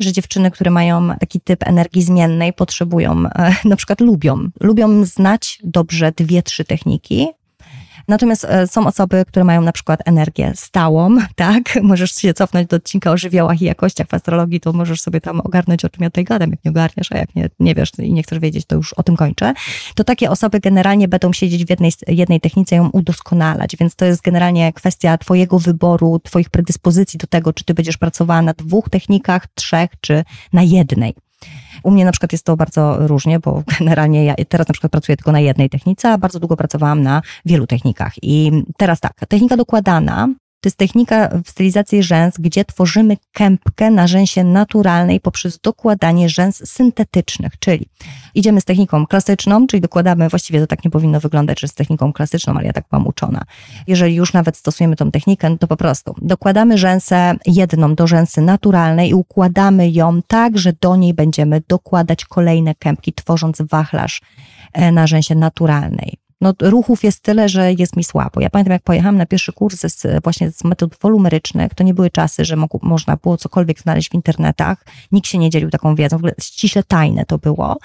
[0.00, 5.58] że dziewczyny, które mają taki typ energii zmiennej, potrzebują, e, na przykład lubią, lubią znać
[5.64, 7.28] dobrze dwie, trzy techniki,
[8.08, 11.82] Natomiast e, są osoby, które mają na przykład energię stałą, tak?
[11.82, 15.40] Możesz się cofnąć do odcinka o żywiołach i jakościach w astrologii, to możesz sobie tam
[15.40, 18.12] ogarnąć, o czym ja tutaj gadam, jak nie ogarniasz, a jak nie, nie wiesz i
[18.12, 19.54] nie chcesz wiedzieć, to już o tym kończę.
[19.94, 24.22] To takie osoby generalnie będą siedzieć w jednej, jednej technice ją udoskonalać, więc to jest
[24.22, 29.46] generalnie kwestia twojego wyboru, twoich predyspozycji do tego, czy ty będziesz pracowała na dwóch technikach,
[29.54, 31.14] trzech, czy na jednej.
[31.82, 35.16] U mnie na przykład jest to bardzo różnie, bo generalnie ja teraz na przykład pracuję
[35.16, 38.12] tylko na jednej technice, a bardzo długo pracowałam na wielu technikach.
[38.22, 40.28] I teraz tak, technika dokładana
[40.60, 46.70] to jest technika w stylizacji rzęs, gdzie tworzymy kępkę na rzęsie naturalnej poprzez dokładanie rzęs
[46.70, 47.86] syntetycznych, czyli
[48.34, 52.12] idziemy z techniką klasyczną, czyli dokładamy, właściwie to tak nie powinno wyglądać, że z techniką
[52.12, 53.42] klasyczną, ale ja tak byłam uczona.
[53.86, 58.40] Jeżeli już nawet stosujemy tą technikę, no to po prostu dokładamy rzęsę jedną do rzęsy
[58.40, 64.20] naturalnej i układamy ją tak, że do niej będziemy dokładać kolejne kępki, tworząc wachlarz
[64.72, 68.40] e, na rzęsie naturalnej no, ruchów jest tyle, że jest mi słabo.
[68.40, 72.10] Ja pamiętam, jak pojechałam na pierwszy kurs z, właśnie z metod wolumerycznych, to nie były
[72.10, 74.84] czasy, że można było cokolwiek znaleźć w internetach.
[75.12, 77.76] Nikt się nie dzielił taką wiedzą, w ogóle ściśle tajne to było.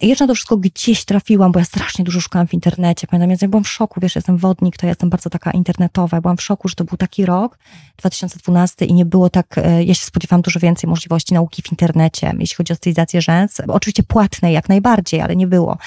[0.00, 3.06] I jeszcze na to wszystko gdzieś trafiłam, bo ja strasznie dużo szukałam w internecie.
[3.06, 6.20] Pamiętam, ja byłam w szoku, wiesz, jestem wodnik, to ja jestem bardzo taka internetowa.
[6.20, 7.58] Byłam w szoku, że to był taki rok,
[7.96, 12.32] 2012 i nie było tak, e, ja się spodziewałam dużo więcej możliwości nauki w internecie,
[12.38, 13.60] jeśli chodzi o stylizację rzęs.
[13.68, 15.78] Oczywiście płatnej jak najbardziej, ale nie było.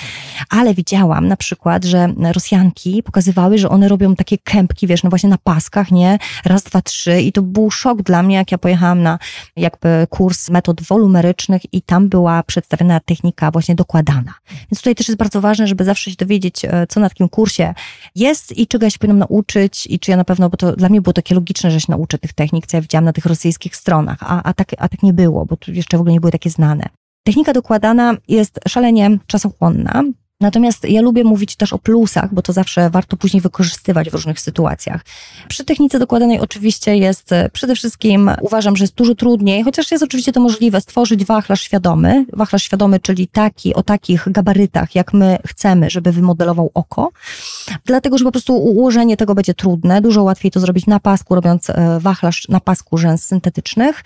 [0.50, 5.30] Ale widziałam na przykład, że Rosjanki pokazywały, że one robią takie kępki, wiesz, no właśnie
[5.30, 6.20] na paskach, nie?
[6.46, 9.20] Raz, dwa, trzy i to był szok dla mnie, jak ja pojechałam na
[9.56, 14.34] jakby kurs metod wolumerycznych i tam była przedstawiona technika właśnie dokładana.
[14.72, 17.74] Więc tutaj też jest bardzo ważne, żeby zawsze się dowiedzieć, e, co na takim kursie
[18.16, 20.90] jest i czego ja się powinnam nauczyć i czy ja na pewno, bo to dla
[20.90, 23.76] mnie było takie logiczne, że się nauczę tych technik, co ja widziałam na tych rosyjskich
[23.76, 26.32] stronach, a, a, tak, a tak nie było, bo tu jeszcze w ogóle nie były
[26.32, 26.90] takie znane.
[27.24, 30.04] Technika dokładana jest szalenie czasochłonna,
[30.41, 34.39] Natomiast ja lubię mówić też o plusach, bo to zawsze warto później wykorzystywać w różnych
[34.39, 35.02] sytuacjach.
[35.47, 40.04] Przy technice dokładanej oczywiście jest e, przede wszystkim, uważam, że jest dużo trudniej, chociaż jest
[40.04, 42.26] oczywiście to możliwe, stworzyć wachlarz świadomy.
[42.34, 47.12] Wachlarz świadomy, czyli taki, o takich gabarytach, jak my chcemy, żeby wymodelował oko.
[47.86, 50.02] Dlatego, że po prostu ułożenie tego będzie trudne.
[50.02, 54.04] Dużo łatwiej to zrobić na pasku, robiąc e, wachlarz na pasku rzęs syntetycznych.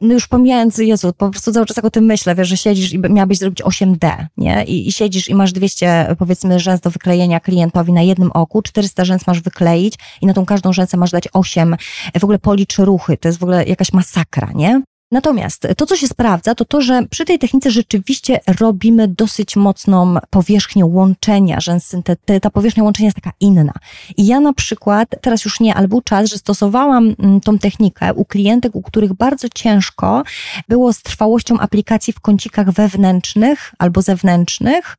[0.00, 2.92] No już pomijając, Jezu, po prostu cały czas jak o tym myślę, wiesz, że siedzisz
[2.92, 4.64] i miałabyś zrobić 8D, nie?
[4.64, 9.04] I, i siedzisz i masz 200, powiedzmy, rzęs do wyklejenia klientowi na jednym oku, 400
[9.04, 11.76] rzęs masz wykleić i na tą każdą rzęsę masz dać 8,
[12.20, 14.82] w ogóle policz ruchy, to jest w ogóle jakaś masakra, nie?
[15.12, 20.16] Natomiast to, co się sprawdza, to to, że przy tej technice rzeczywiście robimy dosyć mocną
[20.30, 21.96] powierzchnię łączenia rzęs.
[22.42, 23.72] Ta powierzchnia łączenia jest taka inna.
[24.16, 28.14] I ja na przykład, teraz już nie, ale był czas, że stosowałam mm, tą technikę
[28.14, 30.22] u klientek, u których bardzo ciężko
[30.68, 34.96] było z trwałością aplikacji w kącikach wewnętrznych albo zewnętrznych,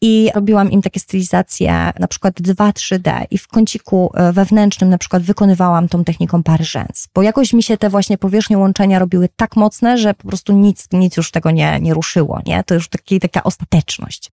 [0.00, 5.22] i robiłam im takie stylizacje, na przykład 2-3D i w kąciku e, wewnętrznym na przykład
[5.22, 9.56] wykonywałam tą techniką pary rzęs, bo jakoś mi się te właśnie powierzchnie łączenia robiły tak
[9.56, 12.64] mocne, że po prostu nic, nic już tego nie, nie ruszyło, nie?
[12.64, 14.30] To już taki, taka ostateczność.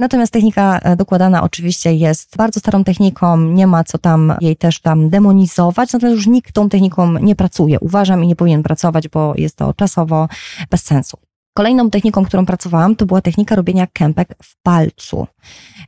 [0.00, 4.80] Natomiast technika e, dokładana oczywiście jest bardzo starą techniką, nie ma co tam jej też
[4.80, 7.80] tam demonizować, natomiast już nikt tą techniką nie pracuje.
[7.80, 10.28] Uważam i nie powinien pracować, bo jest to czasowo
[10.70, 11.18] bez sensu.
[11.58, 15.26] Kolejną techniką, którą pracowałam, to była technika robienia kępek w palcu.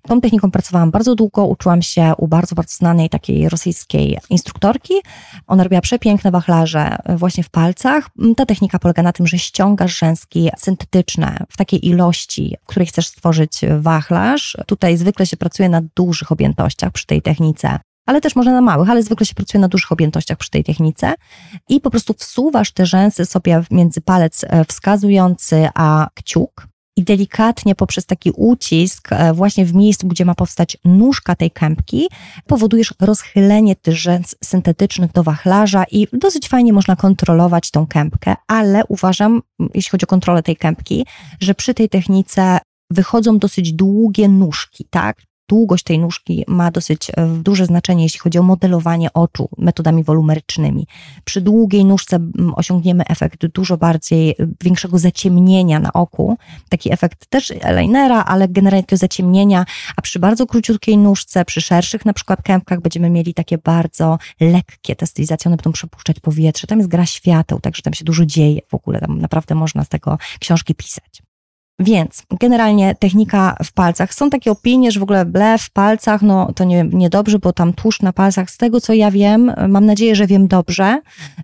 [0.02, 4.94] Tą techniką pracowałam bardzo długo, uczyłam się u bardzo, bardzo znanej takiej rosyjskiej instruktorki.
[5.46, 8.11] Ona robiła przepiękne wachlarze właśnie w palcach.
[8.37, 13.06] Ta technika polega na tym, że ściągasz rzęski syntetyczne w takiej ilości, w której chcesz
[13.06, 14.56] stworzyć wachlarz.
[14.66, 18.90] Tutaj zwykle się pracuje na dużych objętościach przy tej technice ale też można na małych,
[18.90, 21.14] ale zwykle się pracuje na dużych objętościach przy tej technice
[21.68, 27.74] i po prostu wsuwasz te rzęsy sobie między palec e, wskazujący a kciuk i delikatnie
[27.74, 32.08] poprzez taki ucisk e, właśnie w miejscu, gdzie ma powstać nóżka tej kępki,
[32.46, 38.82] powodujesz rozchylenie tych rzęs syntetycznych do wachlarza i dosyć fajnie można kontrolować tą kępkę, ale
[38.88, 39.42] uważam,
[39.74, 41.06] jeśli chodzi o kontrolę tej kępki,
[41.40, 42.58] że przy tej technice
[42.90, 45.22] wychodzą dosyć długie nóżki, tak?
[45.50, 50.86] Długość tej nóżki ma dosyć e, duże znaczenie, jeśli chodzi o modelowanie oczu metodami wolumerycznymi.
[51.24, 52.18] Przy długiej nóżce
[52.56, 56.36] osiągniemy efekt dużo bardziej e, większego zaciemnienia na oku.
[56.68, 59.64] Taki efekt też linera, ale generalnie to zaciemnienia,
[59.96, 64.96] a przy bardzo króciutkiej nóżce, przy szerszych na przykład kępkach będziemy mieli takie bardzo lekkie
[64.96, 66.66] te stylizacje, one będą przepuszczać powietrze.
[66.66, 69.88] Tam jest gra świateł, także tam się dużo dzieje w ogóle, tam naprawdę można z
[69.88, 71.29] tego książki pisać.
[71.80, 74.14] Więc generalnie technika w palcach.
[74.14, 77.72] Są takie opinie, że w ogóle ble w palcach, no to nie, niedobrze, bo tam
[77.72, 81.00] tłuszcz na palcach, z tego co ja wiem, mam nadzieję, że wiem dobrze,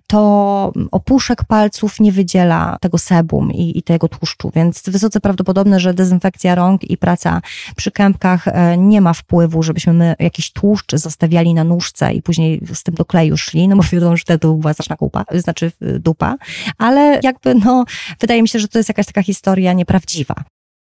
[0.07, 5.93] to opuszek palców nie wydziela tego sebum i, i tego tłuszczu, więc wysoce prawdopodobne, że
[5.93, 7.41] dezynfekcja rąk i praca
[7.75, 12.61] przy kępkach e, nie ma wpływu, żebyśmy my jakiś tłuszcz zostawiali na nóżce i później
[12.73, 16.35] z tym do kleju szli, no bo wiadomo, że wtedy była straszna kupa, znaczy dupa,
[16.77, 17.85] ale jakby no,
[18.19, 20.26] wydaje mi się, że to jest jakaś taka historia nieprawdziwa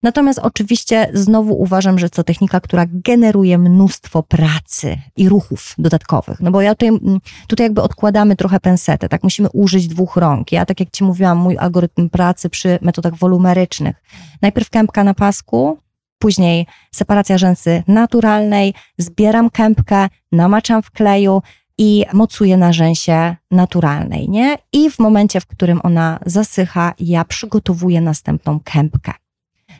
[0.04, 6.40] Natomiast oczywiście znowu uważam, że to technika, która generuje mnóstwo pracy i ruchów dodatkowych.
[6.40, 9.22] No bo ja tutaj, mm, tutaj jakby odkładamy trochę pensetę, tak?
[9.22, 10.52] Musimy użyć dwóch rąk.
[10.52, 14.02] Ja, tak jak Ci mówiłam, mój algorytm pracy przy metodach wolumerycznych.
[14.42, 15.78] Najpierw kępka na pasku,
[16.18, 21.42] później separacja rzęsy naturalnej, zbieram kępkę, namaczam w kleju,
[21.78, 24.58] i mocuję na rzęsie naturalnej, nie?
[24.72, 29.12] I w momencie, w którym ona zasycha, ja przygotowuję następną kępkę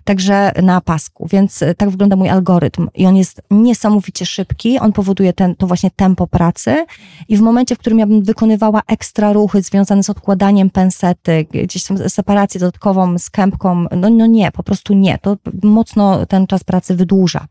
[0.05, 1.27] także na pasku.
[1.31, 5.67] Więc e, tak wygląda mój algorytm i on jest niesamowicie szybki, on powoduje ten, to
[5.67, 6.87] właśnie tempo pracy.
[7.29, 11.85] I w momencie, w którym ja bym wykonywała ekstra ruchy związane z odkładaniem pensety, gdzieś
[11.85, 16.65] tam separację dodatkową z kępką, no, no nie, po prostu nie, to mocno ten czas
[16.65, 17.47] pracy wydłuża.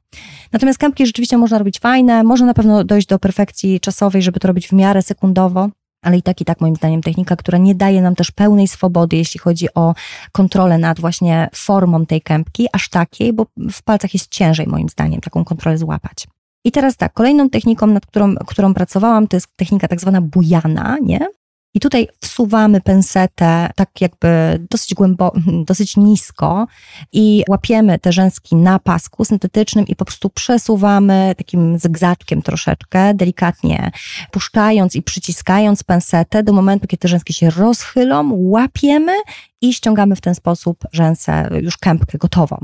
[0.51, 4.47] Natomiast kępki rzeczywiście można robić fajne, można na pewno dojść do perfekcji czasowej, żeby to
[4.47, 5.69] robić w miarę sekundowo
[6.03, 9.17] ale i tak i tak moim zdaniem technika, która nie daje nam też pełnej swobody,
[9.17, 9.95] jeśli chodzi o
[10.31, 15.21] kontrolę nad właśnie formą tej kępki, aż takiej, bo w palcach jest ciężej moim zdaniem
[15.21, 16.27] taką kontrolę złapać.
[16.65, 20.97] I teraz tak, kolejną techniką, nad którą, którą pracowałam, to jest technika tak zwana bujana,
[21.01, 21.27] nie?
[21.73, 24.27] I tutaj wsuwamy pensetę tak jakby
[24.69, 26.67] dosyć głęboko, dosyć nisko
[27.11, 33.91] i łapiemy te rzęski na pasku syntetycznym i po prostu przesuwamy takim zygzaczkiem troszeczkę, delikatnie
[34.31, 39.13] puszczając i przyciskając pensetę do momentu, kiedy te rzęski się rozchylą, łapiemy
[39.61, 42.57] i ściągamy w ten sposób rzęsę, już kępkę gotową.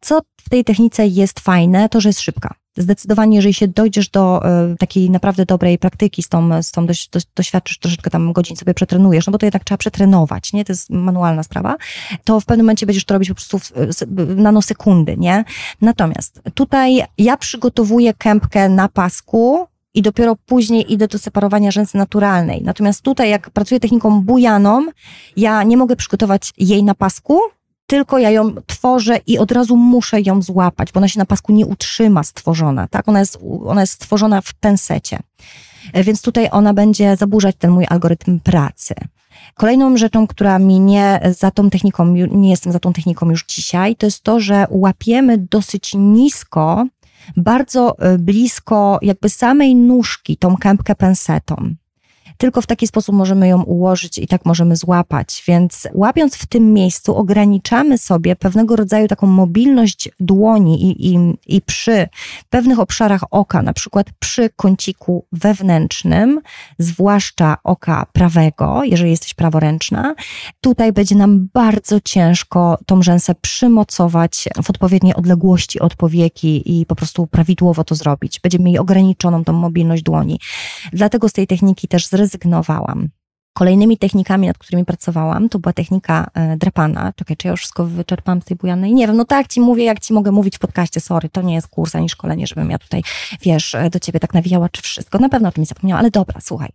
[0.00, 2.63] Co w tej technice jest fajne, to że jest szybka.
[2.76, 7.08] Zdecydowanie, jeżeli się dojdziesz do y, takiej naprawdę dobrej praktyki, z tą, z tą dość,
[7.08, 10.64] dość, doświadczysz troszeczkę tam godzin, sobie przetrenujesz, no bo to jednak trzeba przetrenować, nie?
[10.64, 11.76] To jest manualna sprawa,
[12.24, 15.44] to w pewnym momencie będziesz to robić po prostu w nanosekundy, nie?
[15.80, 22.62] Natomiast tutaj ja przygotowuję kępkę na pasku, i dopiero później idę do separowania rzęsy naturalnej.
[22.62, 24.86] Natomiast tutaj, jak pracuję techniką bujaną,
[25.36, 27.40] ja nie mogę przygotować jej na pasku,
[27.86, 31.52] tylko ja ją tworzę i od razu muszę ją złapać, bo ona się na pasku
[31.52, 33.08] nie utrzyma stworzona, tak?
[33.08, 35.18] Ona jest, ona jest stworzona w pensecie.
[35.92, 38.94] E, więc tutaj ona będzie zaburzać ten mój algorytm pracy.
[39.54, 43.96] Kolejną rzeczą, która mi nie za tą techniką, nie jestem za tą techniką już dzisiaj,
[43.96, 46.86] to jest to, że łapiemy dosyć nisko,
[47.36, 51.74] bardzo e, blisko jakby samej nóżki tą kępkę pensetą.
[52.36, 55.42] Tylko w taki sposób możemy ją ułożyć i tak możemy złapać.
[55.46, 61.60] Więc łapiąc w tym miejscu, ograniczamy sobie pewnego rodzaju taką mobilność dłoni i, i, i
[61.62, 62.08] przy
[62.50, 66.40] pewnych obszarach oka, na przykład przy kąciku wewnętrznym,
[66.78, 70.14] zwłaszcza oka prawego, jeżeli jesteś praworęczna,
[70.60, 76.94] tutaj będzie nam bardzo ciężko tą rzęsę przymocować w odpowiedniej odległości od powieki i po
[76.94, 78.40] prostu prawidłowo to zrobić.
[78.40, 80.40] Będziemy mieli ograniczoną tą mobilność dłoni.
[80.92, 83.08] Dlatego z tej techniki też zrezygnujemy zrezygnowałam.
[83.54, 87.12] Kolejnymi technikami, nad którymi pracowałam, to była technika e, drapana.
[87.16, 88.94] Czekaj, czy ja już wszystko wyczerpałam z tej bujanej?
[88.94, 91.54] Nie wiem, no tak ci mówię, jak ci mogę mówić w podcaście, sorry, to nie
[91.54, 93.02] jest kurs ani szkolenie, żebym ja tutaj,
[93.42, 95.18] wiesz, e, do ciebie tak nawijała, czy wszystko.
[95.18, 96.68] Na pewno o nie zapomniałam, ale dobra, słuchaj.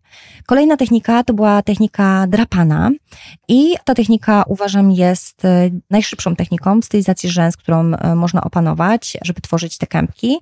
[0.46, 2.92] Kolejna technika to była technika drapana
[3.48, 9.42] i ta technika uważam jest e, najszybszą techniką w stylizacji rzęs, którą można opanować, żeby
[9.42, 10.38] tworzyć te kępki.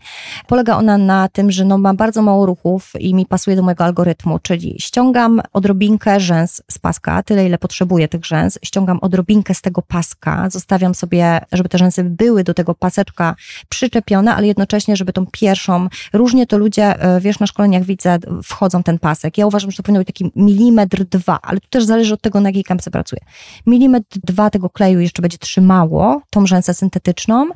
[0.48, 3.84] Polega ona na tym, że no ma bardzo mało ruchów i mi pasuje do mojego
[3.84, 9.62] algorytmu, czyli ściągam odrobinkę rzęs z paska, tyle ile potrzebuję tych rzęs, ściągam odrobinkę z
[9.62, 13.36] tego paska, zostawiam sobie, żeby te rzęsy były do tego paseczka
[13.70, 18.84] przyczepione, ale jednocześnie, żeby tą pierwszą, różnie to ludzie, e, wiesz, na szkoleniach widzę, wchodzą
[18.84, 19.38] ten pasek.
[19.38, 22.42] Ja uważam, że to powinno być taki milimetr dwa, ale to też zależy od tego,
[22.42, 23.22] na jakiej kępce pracuję.
[23.66, 27.50] Milimetr dwa tego kleju jeszcze będzie trzymało tą rzęsę syntetyczną,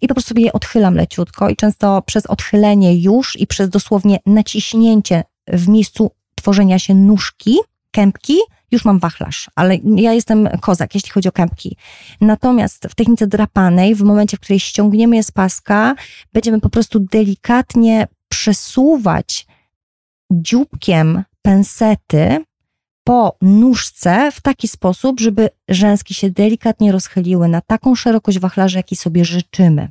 [0.00, 4.18] i po prostu sobie je odchylam leciutko i często przez odchylenie już i przez dosłownie
[4.26, 7.58] naciśnięcie w miejscu tworzenia się nóżki,
[7.98, 8.36] kępki,
[8.70, 11.76] już mam wachlarz, ale ja jestem kozak, jeśli chodzi o kępki.
[12.20, 15.94] Natomiast w technice drapanej, w momencie, w której ściągniemy je z paska,
[16.32, 19.46] będziemy po prostu delikatnie przesuwać
[20.32, 22.44] dzióbkiem pensety
[23.04, 28.96] po nóżce w taki sposób, żeby rzęski się delikatnie rozchyliły na taką szerokość wachlarzy, jaki
[28.96, 29.88] sobie życzymy.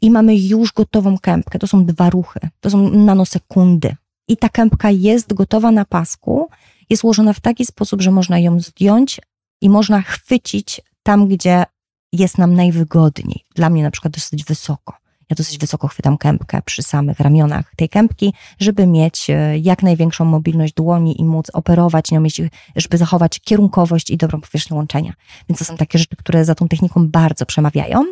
[0.00, 1.58] I mamy już gotową kępkę.
[1.58, 3.96] To są dwa ruchy, to są nanosekundy.
[4.28, 6.48] I ta kępka jest gotowa na pasku,
[6.90, 9.20] jest ułożona w taki sposób, że można ją zdjąć
[9.60, 11.64] i można chwycić tam, gdzie
[12.12, 13.44] jest nam najwygodniej.
[13.54, 14.94] Dla mnie na przykład dosyć wysoko.
[15.30, 20.24] Ja dosyć wysoko chwytam kępkę przy samych ramionach tej kępki, żeby mieć e, jak największą
[20.24, 22.22] mobilność dłoni i móc operować nią,
[22.76, 25.12] żeby zachować kierunkowość i dobrą powierzchnię łączenia.
[25.48, 28.04] Więc to są takie rzeczy, które za tą techniką bardzo przemawiają.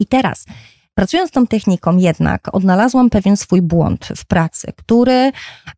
[0.00, 0.46] I teraz
[0.94, 5.32] Pracując tą techniką jednak odnalazłam pewien swój błąd w pracy, który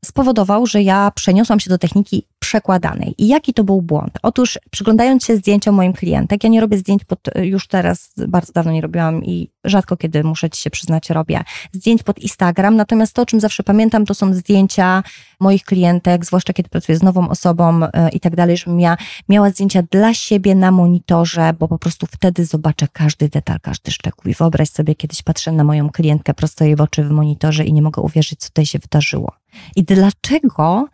[0.04, 3.14] spowodował, że ja przeniosłam się do techniki przekładanej.
[3.18, 4.18] I jaki to był błąd?
[4.22, 8.72] Otóż przyglądając się zdjęciom moim klientek, ja nie robię zdjęć pod, już teraz bardzo dawno
[8.72, 11.40] nie robiłam i rzadko kiedy muszę ci się przyznać robię
[11.72, 15.02] zdjęć pod Instagram, natomiast to, o czym zawsze pamiętam, to są zdjęcia
[15.40, 18.96] moich klientek, zwłaszcza kiedy pracuję z nową osobą e, i tak dalej, żebym ja
[19.28, 24.30] miała zdjęcia dla siebie na monitorze, bo po prostu wtedy zobaczę każdy detal, każdy szczegół.
[24.30, 27.72] I wyobraź sobie, kiedyś patrzę na moją klientkę prosto jej w oczy w monitorze i
[27.72, 29.32] nie mogę uwierzyć, co tutaj się wydarzyło.
[29.76, 30.86] I dlaczego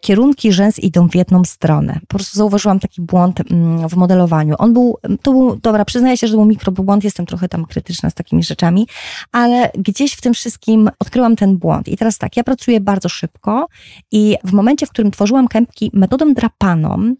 [0.00, 2.00] kierunki rzęs idą w jedną stronę?
[2.00, 4.54] Po prostu zauważyłam taki błąd mm, w modelowaniu.
[4.58, 8.10] On był, to był, dobra, przyznaję się, że to był mikrobłąd, jestem trochę tam krytyczna
[8.10, 8.86] z takimi rzeczami,
[9.32, 11.88] ale gdzieś w tym wszystkim odkryłam ten błąd.
[11.88, 13.66] I teraz tak, ja pracuję bardzo szybko
[14.12, 17.14] i w momencie, w którym tworzyłam kępki metodą drapaną,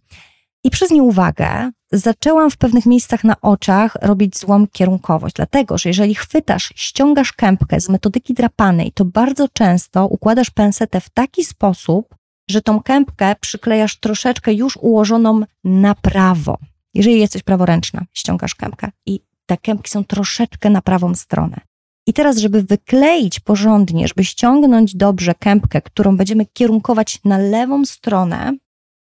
[0.65, 6.15] i przez nieuwagę zaczęłam w pewnych miejscach na oczach robić złą kierunkowość, dlatego że jeżeli
[6.15, 12.15] chwytasz, ściągasz kępkę z metodyki drapanej, to bardzo często układasz pensetę w taki sposób,
[12.51, 16.59] że tą kępkę przyklejasz troszeczkę już ułożoną na prawo.
[16.95, 21.61] Jeżeli jesteś praworęczna, ściągasz kępkę i te kępki są troszeczkę na prawą stronę.
[22.07, 28.53] I teraz, żeby wykleić porządnie, żeby ściągnąć dobrze kępkę, którą będziemy kierunkować na lewą stronę,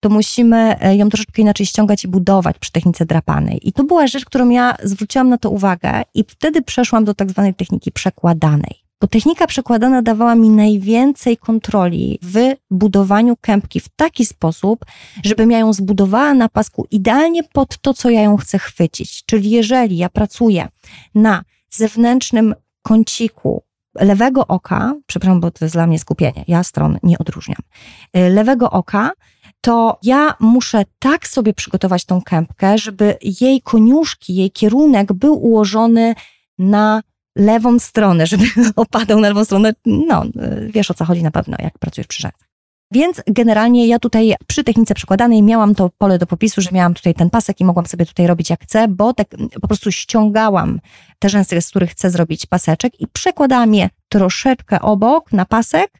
[0.05, 3.67] to musimy e, ją troszeczkę inaczej ściągać i budować przy technice drapanej.
[3.67, 7.29] I to była rzecz, którą ja zwróciłam na to uwagę i wtedy przeszłam do tak
[7.29, 8.75] zwanej techniki przekładanej.
[9.01, 12.37] Bo technika przekładana dawała mi najwięcej kontroli w
[12.71, 14.85] budowaniu kępki w taki sposób,
[15.23, 19.25] żebym ja ją zbudowała na pasku idealnie pod to, co ja ją chcę chwycić.
[19.25, 20.67] Czyli jeżeli ja pracuję
[21.15, 23.63] na zewnętrznym kąciku
[23.95, 27.59] lewego oka, przepraszam, bo to jest dla mnie skupienie, ja stron nie odróżniam,
[28.17, 29.11] y, lewego oka,
[29.65, 36.15] to ja muszę tak sobie przygotować tą kępkę, żeby jej koniuszki, jej kierunek był ułożony
[36.57, 37.01] na
[37.35, 38.43] lewą stronę, żeby
[38.75, 39.73] opadał na lewą stronę.
[39.85, 42.49] No, y, wiesz o co chodzi na pewno, jak pracujesz przy rzęsach.
[42.91, 47.13] Więc generalnie ja tutaj przy technice przykładanej miałam to pole do popisu, że miałam tutaj
[47.13, 49.27] ten pasek i mogłam sobie tutaj robić jak chcę, bo tak
[49.61, 50.79] po prostu ściągałam
[51.19, 55.91] te rzęsy, z których chcę zrobić paseczek i przekładałam je troszeczkę obok na pasek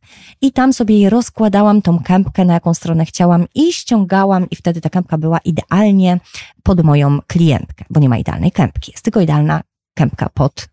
[0.42, 4.90] i tam sobie rozkładałam tą kępkę, na jaką stronę chciałam i ściągałam i wtedy ta
[4.90, 6.20] kępka była idealnie
[6.64, 9.62] pod moją klientkę, bo nie ma idealnej kępki, jest tylko idealna
[9.96, 10.68] kępka pod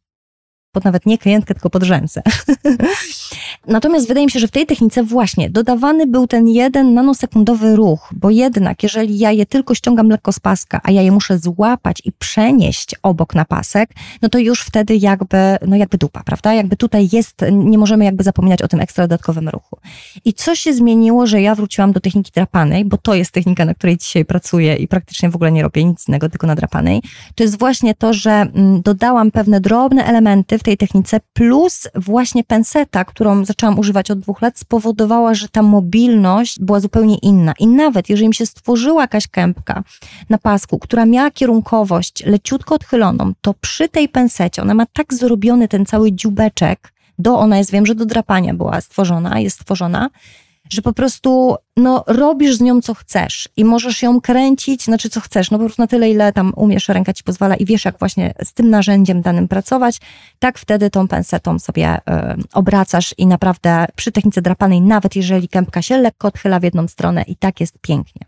[0.72, 2.22] pod nawet nie klientkę, tylko pod rzęsę.
[3.66, 8.10] Natomiast wydaje mi się, że w tej technice właśnie dodawany był ten jeden nanosekundowy ruch,
[8.12, 12.02] bo jednak jeżeli ja je tylko ściągam lekko z paska, a ja je muszę złapać
[12.04, 13.90] i przenieść obok na pasek,
[14.22, 16.54] no to już wtedy jakby, no jakby dupa, prawda?
[16.54, 19.78] Jakby tutaj jest, nie możemy jakby zapominać o tym ekstra dodatkowym ruchu.
[20.24, 23.74] I co się zmieniło, że ja wróciłam do techniki drapanej, bo to jest technika, na
[23.74, 27.02] której dzisiaj pracuję i praktycznie w ogóle nie robię nic innego, tylko na drapanej,
[27.34, 32.44] to jest właśnie to, że mm, dodałam pewne drobne elementy w tej technice, plus właśnie
[32.44, 37.54] penseta, którą zaczęłam używać od dwóch lat, spowodowała, że ta mobilność była zupełnie inna.
[37.58, 39.82] I nawet jeżeli mi się stworzyła jakaś kępka
[40.30, 45.68] na pasku, która miała kierunkowość leciutko odchyloną, to przy tej pensecie ona ma tak zrobiony
[45.68, 50.10] ten cały dziubeczek, do ona jest, wiem, że do drapania była stworzona, jest stworzona,
[50.72, 55.20] że po prostu no, robisz z nią co chcesz i możesz ją kręcić, znaczy co
[55.20, 57.98] chcesz, no po prostu na tyle, ile tam umiesz, ręka ci pozwala i wiesz, jak
[57.98, 60.00] właśnie z tym narzędziem danym pracować,
[60.38, 62.00] tak wtedy tą pensetą sobie y,
[62.52, 67.22] obracasz i naprawdę przy technice drapanej, nawet jeżeli kępka się lekko odchyla w jedną stronę
[67.22, 68.26] i tak jest pięknie.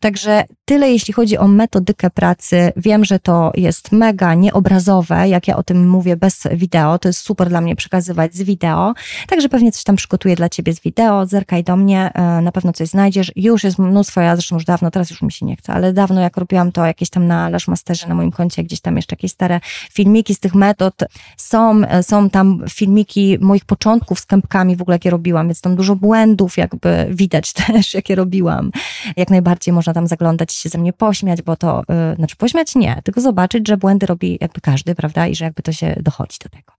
[0.00, 2.72] Także tyle, jeśli chodzi o metodykę pracy.
[2.76, 6.98] Wiem, że to jest mega nieobrazowe, jak ja o tym mówię bez wideo.
[6.98, 8.94] To jest super dla mnie przekazywać z wideo.
[9.28, 11.26] Także pewnie coś tam przygotuję dla ciebie z wideo.
[11.26, 13.32] Zerkaj do mnie, e, na pewno coś znajdziesz.
[13.36, 16.20] Już jest mnóstwo, ja zresztą już dawno, teraz już mi się nie chce, ale dawno
[16.20, 19.60] jak robiłam to jakieś tam na Lashmasterze, na moim koncie, gdzieś tam jeszcze jakieś stare
[19.92, 20.94] filmiki z tych metod.
[21.36, 25.76] Są, e, są tam filmiki moich początków z kępkami w ogóle, jakie robiłam, więc tam
[25.76, 28.70] dużo błędów jakby widać też, jakie robiłam.
[29.16, 33.00] Jak najbardziej można tam zaglądać się ze mnie pośmiać, bo to, yy, znaczy pośmiać nie,
[33.04, 36.48] tylko zobaczyć, że błędy robi jakby każdy, prawda, i że jakby to się dochodzi do
[36.48, 36.72] tego.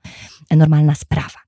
[0.52, 1.40] Normalna sprawa.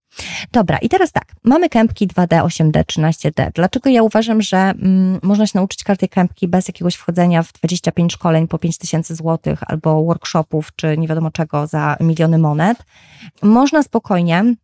[0.52, 3.52] Dobra, i teraz tak, mamy kępki 2D, 8D, 13D.
[3.56, 8.14] Dlaczego ja uważam, że mm, można się nauczyć każdej kępki bez jakiegoś wchodzenia w 25
[8.14, 12.78] szkoleń po 5000 zł albo workshopów, czy nie wiadomo czego za miliony monet?
[13.42, 14.56] Można spokojnie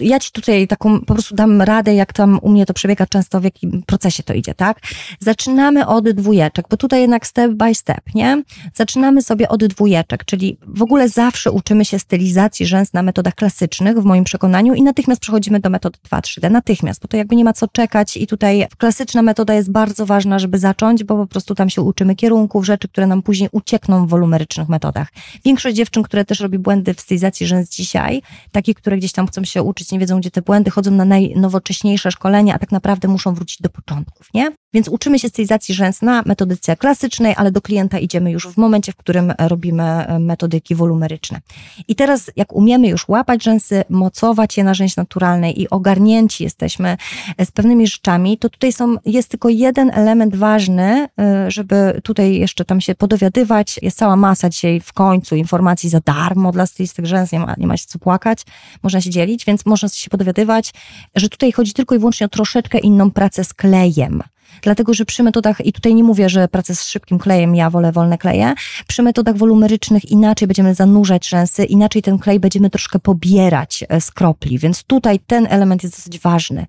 [0.00, 3.40] ja ci tutaj taką po prostu dam radę, jak tam u mnie to przebiega często,
[3.40, 4.80] w jakim procesie to idzie, tak?
[5.20, 8.42] Zaczynamy od dwójeczek, bo tutaj jednak step by step, nie?
[8.74, 13.98] Zaczynamy sobie od dwójeczek, czyli w ogóle zawsze uczymy się stylizacji rzęs na metodach klasycznych,
[13.98, 17.52] w moim przekonaniu, i natychmiast przechodzimy do metody 2-3D, natychmiast, bo to jakby nie ma
[17.52, 21.70] co czekać i tutaj klasyczna metoda jest bardzo ważna, żeby zacząć, bo po prostu tam
[21.70, 25.08] się uczymy kierunków, rzeczy, które nam później uciekną w wolumerycznych metodach.
[25.44, 28.22] Większość dziewczyn, które też robi błędy w stylizacji rzęs dzisiaj,
[28.52, 32.10] takie, które gdzieś tam chcą się uczyć nie wiedzą, gdzie te błędy, chodzą na najnowocześniejsze
[32.10, 34.52] szkolenia, a tak naprawdę muszą wrócić do początków, nie?
[34.74, 38.92] Więc uczymy się stylizacji rzęs na metodyce klasycznej, ale do klienta idziemy już w momencie,
[38.92, 41.40] w którym robimy e, metodyki wolumeryczne.
[41.88, 46.96] I teraz, jak umiemy już łapać rzęsy, mocować je na rzęs naturalnej i ogarnięci jesteśmy
[47.36, 52.34] e, z pewnymi rzeczami, to tutaj są, jest tylko jeden element ważny, e, żeby tutaj
[52.34, 53.78] jeszcze tam się podowiadywać.
[53.82, 57.66] Jest cała masa dzisiaj w końcu informacji za darmo dla stylistek rzęs, nie ma, nie
[57.66, 58.42] ma się co płakać,
[58.82, 60.72] można się dzielić, więc można się podowiadywać,
[61.14, 64.22] że tutaj chodzi tylko i wyłącznie o troszeczkę inną pracę z klejem.
[64.62, 67.92] Dlatego, że przy metodach, i tutaj nie mówię, że pracę z szybkim klejem, ja wolę
[67.92, 68.54] wolne kleje,
[68.86, 74.10] przy metodach wolumerycznych inaczej będziemy zanurzać rzęsy, inaczej ten klej będziemy troszkę pobierać e, z
[74.10, 76.66] kropli, więc tutaj ten element jest dosyć ważny.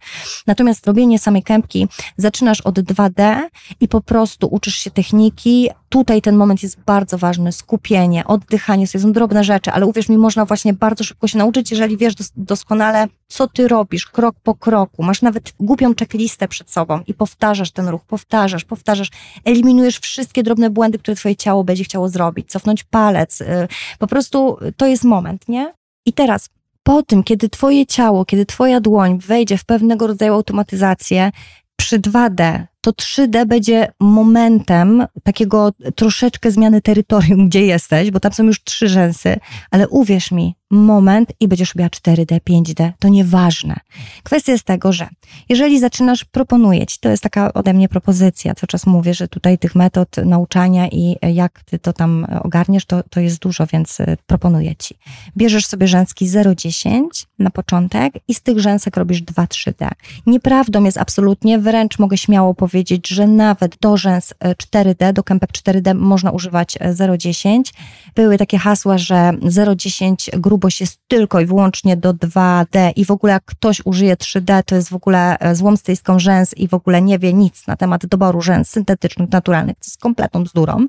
[0.48, 1.88] Natomiast robienie samej kępki
[2.18, 3.40] zaczynasz od 2D
[3.80, 9.00] i po prostu uczysz się techniki, tutaj ten moment jest bardzo ważny, skupienie, oddychanie, to
[9.00, 13.08] są drobne rzeczy, ale uwierz mi, można właśnie bardzo szybko się nauczyć, jeżeli wiesz doskonale,
[13.28, 17.88] co ty robisz, krok po kroku, masz nawet głupią checklistę przed sobą i powtarzasz ten
[17.88, 19.10] ruch, powtarzasz, powtarzasz,
[19.46, 23.68] eliminujesz wszystkie drobne błędy, które twoje ciało będzie chciało zrobić, cofnąć palec, y,
[24.00, 25.74] po prostu to jest moment, nie?
[26.06, 26.50] I teraz
[26.84, 31.32] po tym, kiedy twoje ciało, kiedy twoja dłoń wejdzie w pewnego rodzaju automatyzację,
[31.76, 38.44] przy 2D to 3D będzie momentem takiego troszeczkę zmiany terytorium, gdzie jesteś, bo tam są
[38.44, 39.40] już trzy rzęsy,
[39.72, 43.76] ale uwierz mi, moment i będziesz robiła 4D, 5D, to nieważne.
[44.24, 45.08] Kwestia jest tego, że
[45.50, 49.58] jeżeli zaczynasz, proponuję ci, to jest taka ode mnie propozycja, co czas mówię, że tutaj
[49.58, 54.18] tych metod nauczania i jak ty to tam ogarniesz, to, to jest dużo, więc y,
[54.28, 54.96] proponuję ci.
[55.38, 57.02] Bierzesz sobie rzęski 0,10
[57.40, 59.90] na początek i z tych rzęsek robisz 2-3D.
[60.26, 65.52] Nieprawdą jest absolutnie, wręcz mogę śmiało powiedzieć, że nawet do rzęs 4D, y, do kępek
[65.52, 67.60] 4D można używać 0,10.
[67.60, 67.74] Y,
[68.16, 73.34] Były takie hasła, że 0,10 grubo jest tylko i wyłącznie do 2D i w ogóle
[73.34, 77.02] jak ktoś użyje 3D, to jest w ogóle e, złom tej rzęs i w ogóle
[77.02, 79.76] nie wie nic na temat doboru rzęs syntetycznych, naturalnych.
[79.76, 80.88] To jest kompletną bzdurą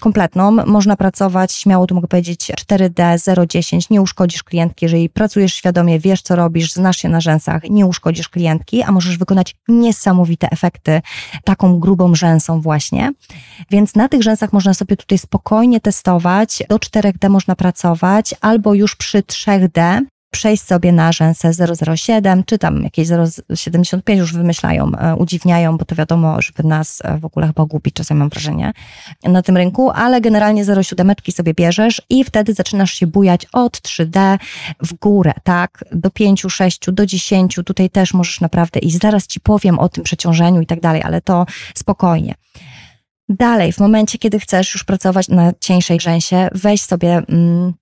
[0.00, 0.50] kompletną.
[0.50, 6.22] Można pracować, śmiało tu mogę powiedzieć, 4D, 010, nie uszkodzisz klientki, jeżeli pracujesz świadomie, wiesz
[6.22, 11.02] co robisz, znasz się na rzęsach, nie uszkodzisz klientki, a możesz wykonać niesamowite efekty
[11.44, 13.12] taką grubą rzęsą właśnie.
[13.70, 18.96] Więc na tych rzęsach można sobie tutaj spokojnie testować, do 4D można pracować, albo już
[18.96, 20.00] przy 3D
[20.30, 21.50] przejść sobie na rzęsę
[21.96, 23.08] 007, czy tam jakieś
[23.54, 27.94] 075 już wymyślają, e, udziwniają, bo to wiadomo, żeby nas e, w ogóle chyba gubić,
[27.94, 28.72] czasami mam wrażenie,
[29.24, 34.38] na tym rynku, ale generalnie 07 sobie bierzesz i wtedy zaczynasz się bujać od 3D
[34.82, 39.40] w górę, tak, do 5, 6, do 10, tutaj też możesz naprawdę iść, zaraz Ci
[39.40, 42.34] powiem o tym przeciążeniu i tak dalej, ale to spokojnie.
[43.28, 47.22] Dalej, w momencie, kiedy chcesz już pracować na cieńszej rzęsie, weź sobie...
[47.28, 47.72] Mm,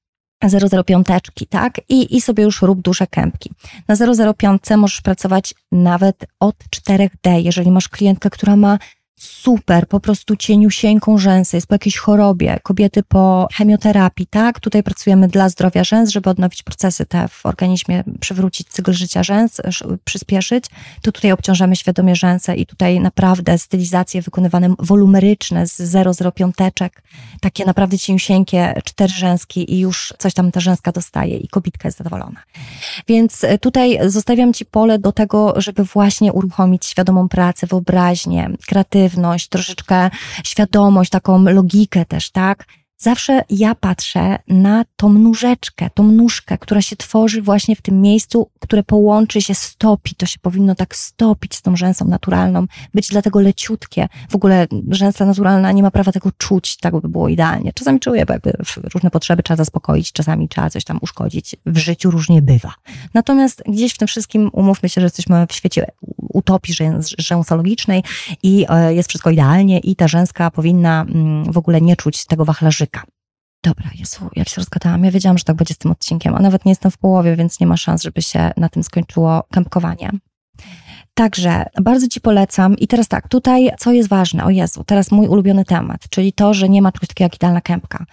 [0.84, 1.06] 005,
[1.50, 1.80] tak?
[1.88, 3.50] I, I sobie już rób duże kępki.
[3.88, 8.78] Na 005 możesz pracować nawet od 4D, jeżeli masz klientkę, która ma
[9.20, 14.60] super, po prostu cieniusieńką rzęsę, jest po jakiejś chorobie, kobiety po chemioterapii, tak?
[14.60, 19.60] Tutaj pracujemy dla zdrowia rzęs, żeby odnowić procesy te w organizmie, przywrócić cykl życia rzęs,
[20.04, 20.64] przyspieszyć,
[21.02, 26.90] to tutaj obciążamy świadomie rzęsę i tutaj naprawdę stylizacje wykonywane wolumeryczne z 0,05,
[27.40, 31.98] takie naprawdę cieniusieńkie, cztery rzęski i już coś tam ta rzęska dostaje i kobitka jest
[31.98, 32.42] zadowolona.
[33.08, 39.05] Więc e, tutaj zostawiam Ci pole do tego, żeby właśnie uruchomić świadomą pracę, wyobraźnię, kreatywność,
[39.06, 40.10] kreatywność, troszeczkę
[40.44, 42.64] świadomość, taką logikę też, tak?
[42.98, 48.50] Zawsze ja patrzę na tą nóżeczkę, tą nóżkę, która się tworzy właśnie w tym miejscu,
[48.60, 50.14] które połączy się, stopi.
[50.14, 54.08] To się powinno tak stopić z tą rzęsą naturalną, być dlatego leciutkie.
[54.30, 57.72] W ogóle rzęsa naturalna nie ma prawa tego czuć, tak by było idealnie.
[57.72, 58.52] Czasami czuję, jakby
[58.94, 61.56] różne potrzeby trzeba zaspokoić, czasami trzeba coś tam uszkodzić.
[61.66, 62.74] W życiu różnie bywa.
[63.14, 65.86] Natomiast gdzieś w tym wszystkim umówmy się, że jesteśmy w świecie
[66.18, 66.74] utopii
[67.18, 68.02] rzęsologicznej
[68.42, 72.44] i e, jest wszystko idealnie i ta rzęska powinna mm, w ogóle nie czuć tego
[72.44, 72.85] wachlarzyka.
[73.64, 75.04] Dobra, Jezu, jak się rozgadałam.
[75.04, 77.60] Ja wiedziałam, że tak będzie z tym odcinkiem, a nawet nie jestem w połowie, więc
[77.60, 80.10] nie ma szans, żeby się na tym skończyło kępkowanie.
[81.14, 82.76] Także bardzo Ci polecam.
[82.76, 86.54] I teraz tak, tutaj co jest ważne, o Jezu, teraz mój ulubiony temat, czyli to,
[86.54, 88.06] że nie ma czegoś takiego jak idealna kępka.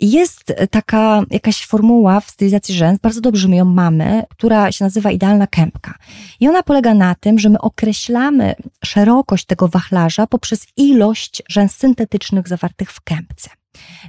[0.00, 5.10] Jest taka jakaś formuła w stylizacji rzęs, bardzo dobrze my ją mamy, która się nazywa
[5.10, 5.94] idealna kępka.
[6.40, 8.54] I ona polega na tym, że my określamy
[8.84, 13.50] szerokość tego wachlarza poprzez ilość rzęs syntetycznych zawartych w kępce.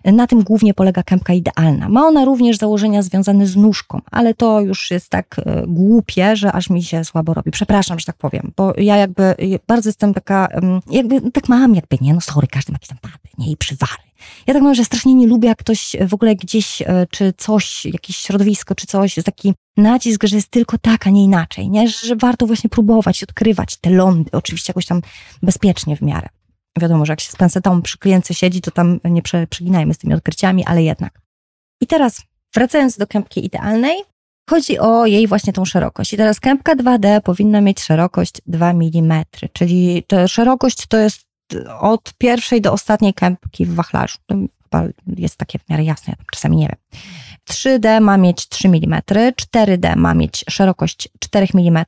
[0.06, 1.90] Na tym głównie polega kępka idealna.
[1.90, 6.52] Ma ona również założenia związane z nóżką, ale to już jest tak e, głupie, że
[6.52, 7.52] aż mi się słabo robi.
[7.52, 9.36] Przepraszam, że tak powiem, bo ja jakby
[9.68, 10.48] bardzo jestem taka,
[10.90, 14.04] jakby tak mam, jakby nie, no sorry, każdy ma jakieś tam pady, nie, i przywary.
[14.48, 17.86] Ja tak mam, że strasznie nie lubię, jak ktoś w ogóle gdzieś, e, czy coś,
[17.86, 21.88] jakieś środowisko, czy coś, jest taki nacisk, że jest tylko tak, a nie inaczej, nie?
[21.88, 25.02] Że warto właśnie próbować, odkrywać te lądy, oczywiście jakoś tam
[25.44, 26.30] bezpiecznie w miarę.
[26.80, 27.98] Wiadomo, że jak się z pensetą przy
[28.32, 31.20] siedzi, to tam nie prze, przeginajmy z tymi odkryciami, ale jednak.
[31.82, 32.22] I teraz,
[32.54, 34.04] wracając do kępki idealnej,
[34.50, 36.14] chodzi o jej właśnie tą szerokość.
[36.14, 41.22] I teraz kępka 2D powinna mieć szerokość 2 mm, czyli ta szerokość to jest
[41.80, 44.18] od pierwszej do ostatniej kępki w wachlarzu.
[44.26, 44.84] To chyba
[45.18, 47.00] jest takie w miarę jasne, ja czasami nie wiem.
[47.50, 49.02] 3D ma mieć 3 mm,
[49.52, 51.86] 4D ma mieć szerokość 4 mm,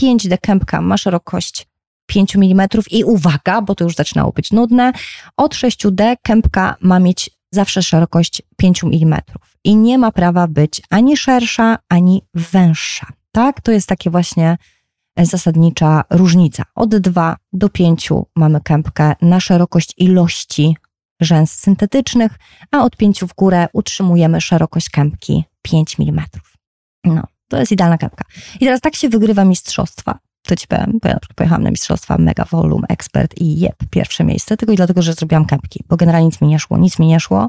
[0.00, 1.66] 5D kępka ma szerokość
[2.08, 4.92] 5 mm i uwaga, bo to już zaczynało być nudne,
[5.36, 9.20] od 6D kępka ma mieć zawsze szerokość 5 mm
[9.64, 13.06] i nie ma prawa być ani szersza, ani węższa.
[13.32, 13.60] Tak?
[13.60, 14.56] To jest takie właśnie
[15.16, 16.64] zasadnicza różnica.
[16.74, 20.76] Od 2 do 5 mamy kępkę na szerokość ilości
[21.20, 22.32] rzęs syntetycznych,
[22.70, 26.24] a od 5 w górę utrzymujemy szerokość kępki 5 mm.
[27.04, 28.24] No, to jest idealna kępka.
[28.54, 32.44] I teraz tak się wygrywa mistrzostwa to ci powiem, bo ja pojechałam na mistrzostwa Mega
[32.44, 36.40] Volume Expert i jeb, pierwsze miejsce, tylko i dlatego, że zrobiłam kępki, bo generalnie nic
[36.40, 37.48] mi nie szło, nic mi nie szło,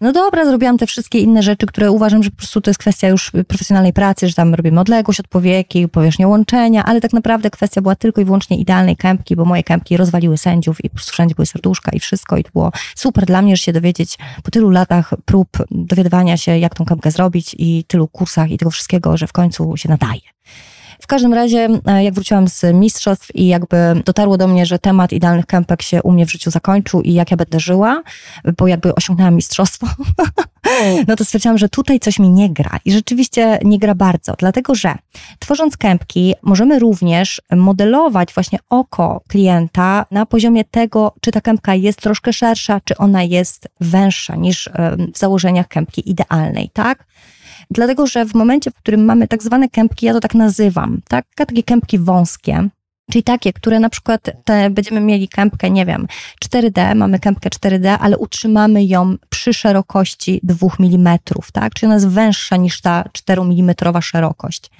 [0.00, 3.08] No dobra, zrobiłam te wszystkie inne rzeczy, które uważam, że po prostu to jest kwestia
[3.08, 7.80] już profesjonalnej pracy, że tam robimy odległość od powieki, powierzchnię łączenia, ale tak naprawdę kwestia
[7.80, 11.34] była tylko i wyłącznie idealnej kępki, bo moje kępki rozwaliły sędziów i po prostu wszędzie
[11.34, 14.70] były serduszka i wszystko i to było super dla mnie, że się dowiedzieć po tylu
[14.70, 19.26] latach prób dowiadywania się, jak tą kępkę zrobić i tylu kursach i tego wszystkiego, że
[19.26, 20.20] w końcu się nadaje.
[21.00, 25.12] W każdym razie, e, jak wróciłam z mistrzostw i jakby dotarło do mnie, że temat
[25.12, 28.02] idealnych kępek się u mnie w życiu zakończył i jak ja będę żyła,
[28.58, 29.86] bo jakby osiągnęłam mistrzostwo,
[31.08, 32.78] no to stwierdziłam, że tutaj coś mi nie gra.
[32.84, 34.94] I rzeczywiście nie gra bardzo, dlatego że
[35.38, 42.00] tworząc kępki, możemy również modelować właśnie oko klienta na poziomie tego, czy ta kępka jest
[42.00, 44.70] troszkę szersza, czy ona jest węższa niż
[45.14, 47.06] w założeniach kępki idealnej, tak?
[47.70, 51.26] Dlatego, że w momencie, w którym mamy tak zwane kępki, ja to tak nazywam, tak?
[51.36, 52.68] takie kępki wąskie,
[53.10, 54.30] Czyli takie, które na przykład
[54.70, 56.06] będziemy mieli kępkę, nie wiem,
[56.44, 61.18] 4D, mamy kępkę 4D, ale utrzymamy ją przy szerokości 2 mm,
[61.52, 61.74] tak?
[61.74, 64.70] Czyli ona jest węższa niż ta 4 mm szerokość.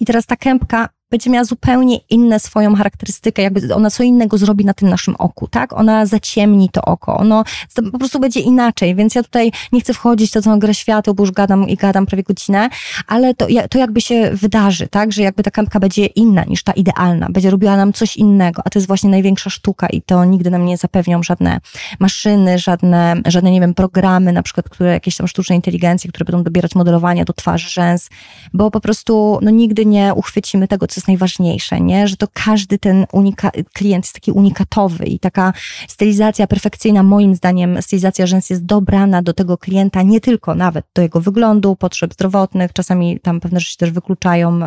[0.00, 4.64] I teraz ta kępka będzie miała zupełnie inną swoją charakterystykę, jakby ona co innego zrobi
[4.64, 5.72] na tym naszym oku, tak?
[5.72, 7.44] Ona zaciemni to oko, ono
[7.92, 11.14] po prostu będzie inaczej, więc ja tutaj nie chcę wchodzić w to, co grę świateł,
[11.14, 12.68] bo już gadam i gadam prawie godzinę,
[13.06, 15.12] ale to, to jakby się wydarzy, tak?
[15.12, 18.70] Że jakby ta kępka będzie inna niż ta idealna, będzie robiła nam coś innego, a
[18.70, 21.60] to jest właśnie największa sztuka i to nigdy nam nie zapewnią żadne
[21.98, 26.42] maszyny, żadne, żadne nie wiem, programy, na przykład, które jakieś tam sztuczne inteligencje, które będą
[26.42, 28.08] dobierać modelowania do twarzy, rzęs,
[28.52, 32.08] bo po prostu no nigdy nie uchwycimy tego, co jest najważniejsze, nie?
[32.08, 35.52] że to każdy ten unika- klient jest taki unikatowy i taka
[35.88, 41.02] stylizacja perfekcyjna, moim zdaniem, stylizacja rzęs jest dobrana do tego klienta, nie tylko nawet do
[41.02, 44.60] jego wyglądu, potrzeb zdrowotnych, czasami tam pewne rzeczy też wykluczają,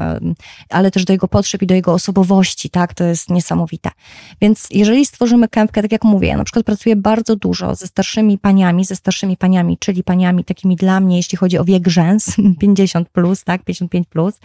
[0.70, 2.94] ale też do jego potrzeb i do jego osobowości, tak?
[2.94, 3.90] To jest niesamowite.
[4.42, 8.38] Więc jeżeli stworzymy kępkę, tak jak mówię, ja na przykład pracuję bardzo dużo ze starszymi
[8.38, 13.10] paniami, ze starszymi paniami, czyli paniami takimi dla mnie, jeśli chodzi o wiek rzęs, 50
[13.10, 14.40] plus, tak, 55 plus,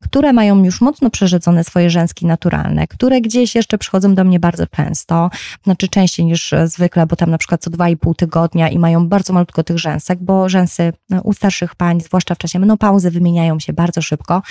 [0.00, 4.66] które mają już mocno przerzedzone swoje rzęski naturalne, które gdzieś jeszcze przychodzą do mnie bardzo
[4.66, 5.30] często,
[5.64, 9.62] znaczy częściej niż zwykle, bo tam na przykład co 2,5 tygodnia i mają bardzo malutko
[9.62, 14.02] tych rzęsek, bo rzęsy no, u starszych pań, zwłaszcza w czasie menopauzy, wymieniają się bardzo
[14.02, 14.42] szybko,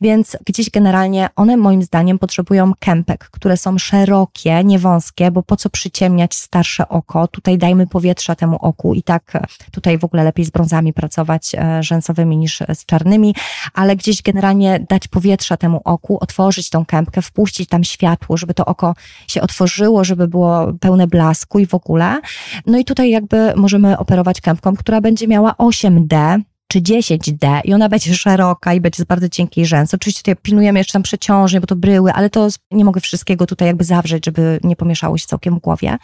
[0.00, 5.56] więc gdzieś generalnie one moim zdaniem potrzebują kępek, które są szerokie, nie wąskie, bo po
[5.56, 9.32] co przyciemniać starsze oko, tutaj dajmy powietrza temu oku i tak
[9.70, 13.34] tutaj w ogóle lepiej z brązami pracować e, rzęsowymi niż z czarnymi,
[13.74, 18.64] ale gdzieś generalnie dać powietrza temu oku, otworzyć tą kępkę, wpuścić tam światło, żeby to
[18.64, 18.94] oko
[19.28, 22.20] się otworzyło, żeby było pełne blasku i w ogóle.
[22.66, 27.88] No i tutaj jakby możemy operować kępką, która będzie miała 8D, czy 10D i ona
[27.88, 29.94] będzie szeroka i będzie z bardzo cienkiej rzęs.
[29.94, 33.68] Oczywiście tutaj pilnujemy jeszcze tam przeciążnie, bo to bryły, ale to nie mogę wszystkiego tutaj
[33.68, 35.98] jakby zawrzeć, żeby nie pomieszało się całkiem w głowie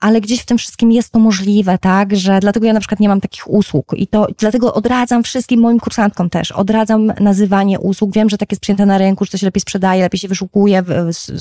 [0.00, 3.08] ale gdzieś w tym wszystkim jest to możliwe, tak, że dlatego ja na przykład nie
[3.08, 8.30] mam takich usług i to dlatego odradzam wszystkim moim kursantkom też, odradzam nazywanie usług, wiem,
[8.30, 10.82] że tak jest przyjęte na rynku, że to się lepiej sprzedaje, lepiej się wyszukuje,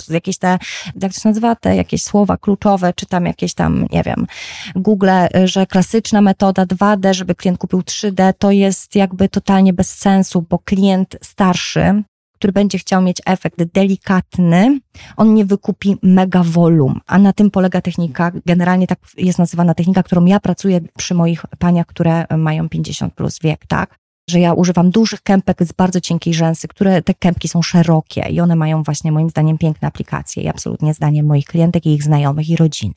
[0.09, 0.59] jakieś te,
[1.01, 4.27] jak to się nazywa, te jakieś słowa kluczowe, czy tam jakieś tam, nie wiem,
[4.75, 5.09] Google,
[5.45, 10.59] że klasyczna metoda 2D, żeby klient kupił 3D, to jest jakby totalnie bez sensu, bo
[10.59, 12.03] klient starszy,
[12.43, 14.79] który będzie chciał mieć efekt delikatny,
[15.17, 20.03] on nie wykupi mega volum, a na tym polega technika, generalnie tak jest nazywana technika,
[20.03, 23.99] którą ja pracuję przy moich paniach, które mają 50 plus wiek, tak?
[24.29, 28.39] Że ja używam dużych kępek z bardzo cienkiej rzęsy, które te kępki są szerokie i
[28.39, 32.49] one mają właśnie moim zdaniem piękne aplikacje i absolutnie zdaniem moich klientek i ich znajomych
[32.49, 32.93] i rodziny.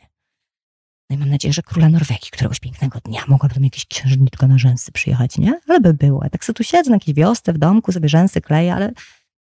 [1.10, 4.58] No i mam nadzieję, że króla Norwegii któregoś pięknego dnia mogłaby tam jakieś księżniczka na
[4.58, 5.60] rzęsy przyjechać, nie?
[5.68, 6.24] Ale by było.
[6.24, 8.92] Ja tak sobie tu siedzę na jakiejś wiosce w domku, sobie rzęsy kleję, ale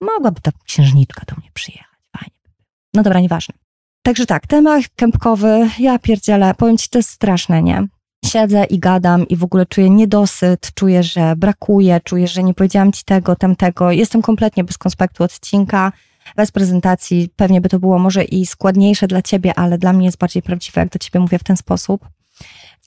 [0.02, 1.88] mogłaby ta księżniczka do mnie przyjechać.
[2.18, 2.56] Fajnie.
[2.94, 3.56] No dobra, nieważne.
[4.04, 7.88] Także tak, temat kępkowy, ja pierdzielę, powiem Ci, to jest straszne, nie?
[8.26, 12.92] Siedzę i gadam i w ogóle czuję niedosyt, czuję, że brakuje, czuję, że nie powiedziałam
[12.92, 13.92] Ci tego, tamtego.
[13.92, 15.92] Jestem kompletnie bez konspektu odcinka,
[16.36, 17.30] bez prezentacji.
[17.36, 20.82] Pewnie by to było może i składniejsze dla Ciebie, ale dla mnie jest bardziej prawdziwe,
[20.82, 22.10] jak do Ciebie mówię w ten sposób.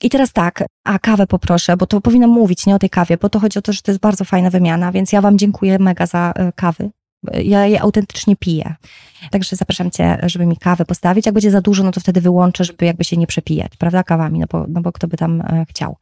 [0.01, 3.29] I teraz tak, a kawę poproszę, bo to powinnam mówić, nie o tej kawie, bo
[3.29, 6.05] to chodzi o to, że to jest bardzo fajna wymiana, więc ja Wam dziękuję mega
[6.05, 6.89] za e, kawy
[7.43, 8.75] ja je autentycznie piję.
[9.31, 11.25] Także zapraszam Cię, żeby mi kawę postawić.
[11.25, 14.39] Jak będzie za dużo, no to wtedy wyłączę, żeby jakby się nie przepijać, prawda, kawami,
[14.39, 15.97] no bo, no bo kto by tam e, chciał.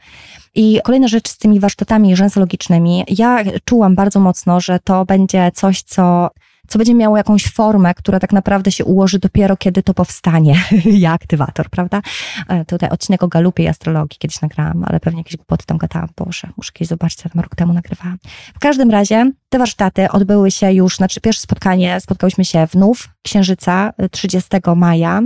[0.56, 3.04] I kolejna rzecz z tymi warsztatami rzęsologicznymi.
[3.08, 6.30] Ja czułam bardzo mocno, że to będzie coś, co
[6.74, 10.56] co będzie miało jakąś formę, która tak naprawdę się ułoży dopiero, kiedy to powstanie.
[10.86, 12.02] ja aktywator, prawda?
[12.48, 16.10] E, tutaj odcinek o galupie i astrologii kiedyś nagrałam, ale pewnie jakieś głupoty tam gadałam.
[16.18, 18.18] Boże, muszę kiedyś zobaczyć, tam rok temu nagrywałam.
[18.56, 23.10] W każdym razie te warsztaty odbyły się już, znaczy pierwsze spotkanie, spotkałyśmy się w Nów,
[23.24, 25.22] Księżyca 30 maja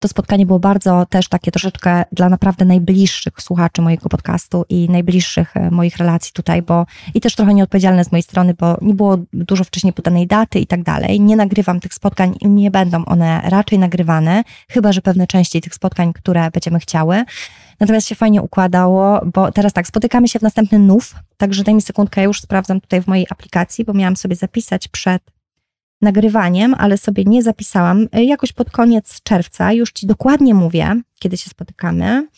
[0.00, 5.56] To spotkanie było bardzo też takie troszeczkę dla naprawdę najbliższych słuchaczy mojego podcastu i najbliższych
[5.56, 9.18] e, moich relacji tutaj, bo i też trochę nieodpowiedzialne z mojej strony, bo nie było
[9.32, 11.20] dużo wcześniej podanej daty i tak dalej.
[11.20, 15.74] Nie nagrywam tych spotkań i nie będą one raczej nagrywane, chyba że pewne części tych
[15.74, 17.24] spotkań, które będziemy chciały.
[17.80, 21.82] Natomiast się fajnie układało, bo teraz tak, spotykamy się w następny nów, także daj mi
[21.82, 25.37] sekundkę, ja już sprawdzam tutaj w mojej aplikacji, bo miałam sobie zapisać przed
[26.02, 28.06] nagrywaniem, ale sobie nie zapisałam.
[28.12, 32.28] Jakoś pod koniec czerwca, już Ci dokładnie mówię, kiedy się spotykamy.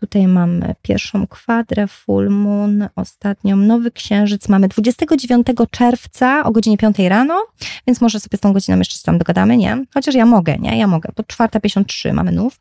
[0.00, 4.48] Tutaj mamy pierwszą kwadrę, full moon, ostatnią nowy księżyc.
[4.48, 7.46] Mamy 29 czerwca o godzinie 5 rano,
[7.86, 9.84] więc może sobie z tą godziną jeszcze się tam dogadamy, nie?
[9.94, 10.78] Chociaż ja mogę, nie?
[10.78, 12.60] Ja mogę, bo 4.53 mamy nów.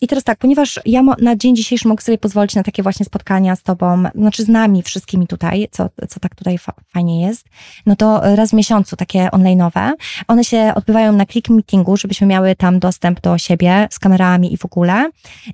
[0.00, 3.56] I teraz tak, ponieważ ja na dzień dzisiejszy mogę sobie pozwolić na takie właśnie spotkania
[3.56, 7.46] z Tobą, znaczy z nami wszystkimi tutaj, co, co tak tutaj fa fajnie jest,
[7.86, 9.90] no to raz w miesiącu takie online'owe.
[10.28, 14.56] One się odbywają na click meetingu, żebyśmy miały tam dostęp do siebie z kamerami i
[14.56, 15.10] w ogóle.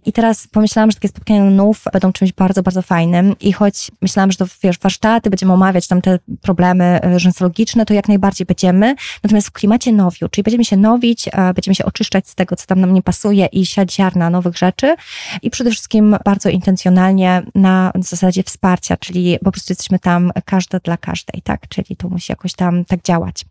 [0.06, 4.32] I teraz pomyślałam, że takie spotkania nów będą czymś bardzo, bardzo fajnym i choć myślałam,
[4.32, 8.94] że to wiesz, warsztaty, będziemy omawiać tam te problemy e, rzęsologiczne, to jak najbardziej będziemy.
[9.22, 12.66] Natomiast w klimacie nowiu, czyli będziemy się nowić, e, będziemy się oczyszczać z tego, co
[12.66, 14.94] tam nam nie pasuje i siać ziarna nowych rzeczy
[15.42, 20.96] i przede wszystkim bardzo intencjonalnie na zasadzie wsparcia, czyli po prostu jesteśmy tam każda dla
[20.96, 21.68] każdej, tak?
[21.68, 23.44] Czyli to musi jakoś tam tak działać.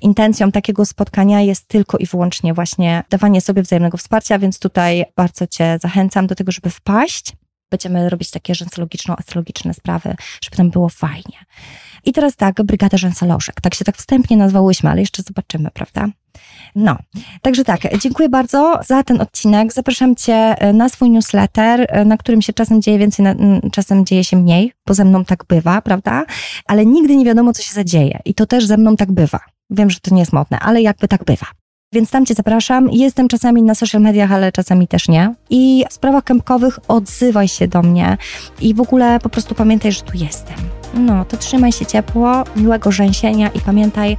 [0.00, 5.46] Intencją takiego spotkania jest tylko i wyłącznie właśnie dawanie sobie wzajemnego wsparcia, więc tutaj bardzo
[5.46, 7.32] Cię zachęcam do tego, żeby wpaść.
[7.70, 11.38] Będziemy robić takie rzęsologiczno-astrologiczne sprawy, żeby tam było fajnie.
[12.04, 13.60] I teraz tak, Brygada Rzęsolożek.
[13.60, 16.08] Tak się tak wstępnie nazwałyśmy, ale jeszcze zobaczymy, prawda?
[16.74, 16.96] No,
[17.42, 19.72] także tak, dziękuję bardzo za ten odcinek.
[19.72, 23.26] Zapraszam Cię e, na swój newsletter, e, na którym się czasem dzieje więcej,
[23.72, 26.24] czasem dzieje się mniej, bo ze mną tak bywa, prawda?
[26.66, 29.40] Ale nigdy nie wiadomo, co się zadzieje i to też ze mną tak bywa.
[29.70, 31.46] Wiem, że to nie jest modne, ale jakby tak bywa.
[31.92, 32.90] Więc tam Cię zapraszam.
[32.90, 35.34] Jestem czasami na social mediach, ale czasami też nie.
[35.50, 38.16] I w sprawach kępkowych odzywaj się do mnie
[38.60, 40.77] i w ogóle po prostu pamiętaj, że tu jestem.
[40.94, 44.16] No, to trzymaj się ciepło, miłego rzęsienia i pamiętaj,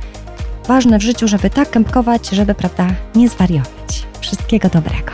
[0.67, 4.07] ważne w życiu, żeby tak kępkować, żeby, prawda, nie zwariować.
[4.21, 5.11] Wszystkiego dobrego.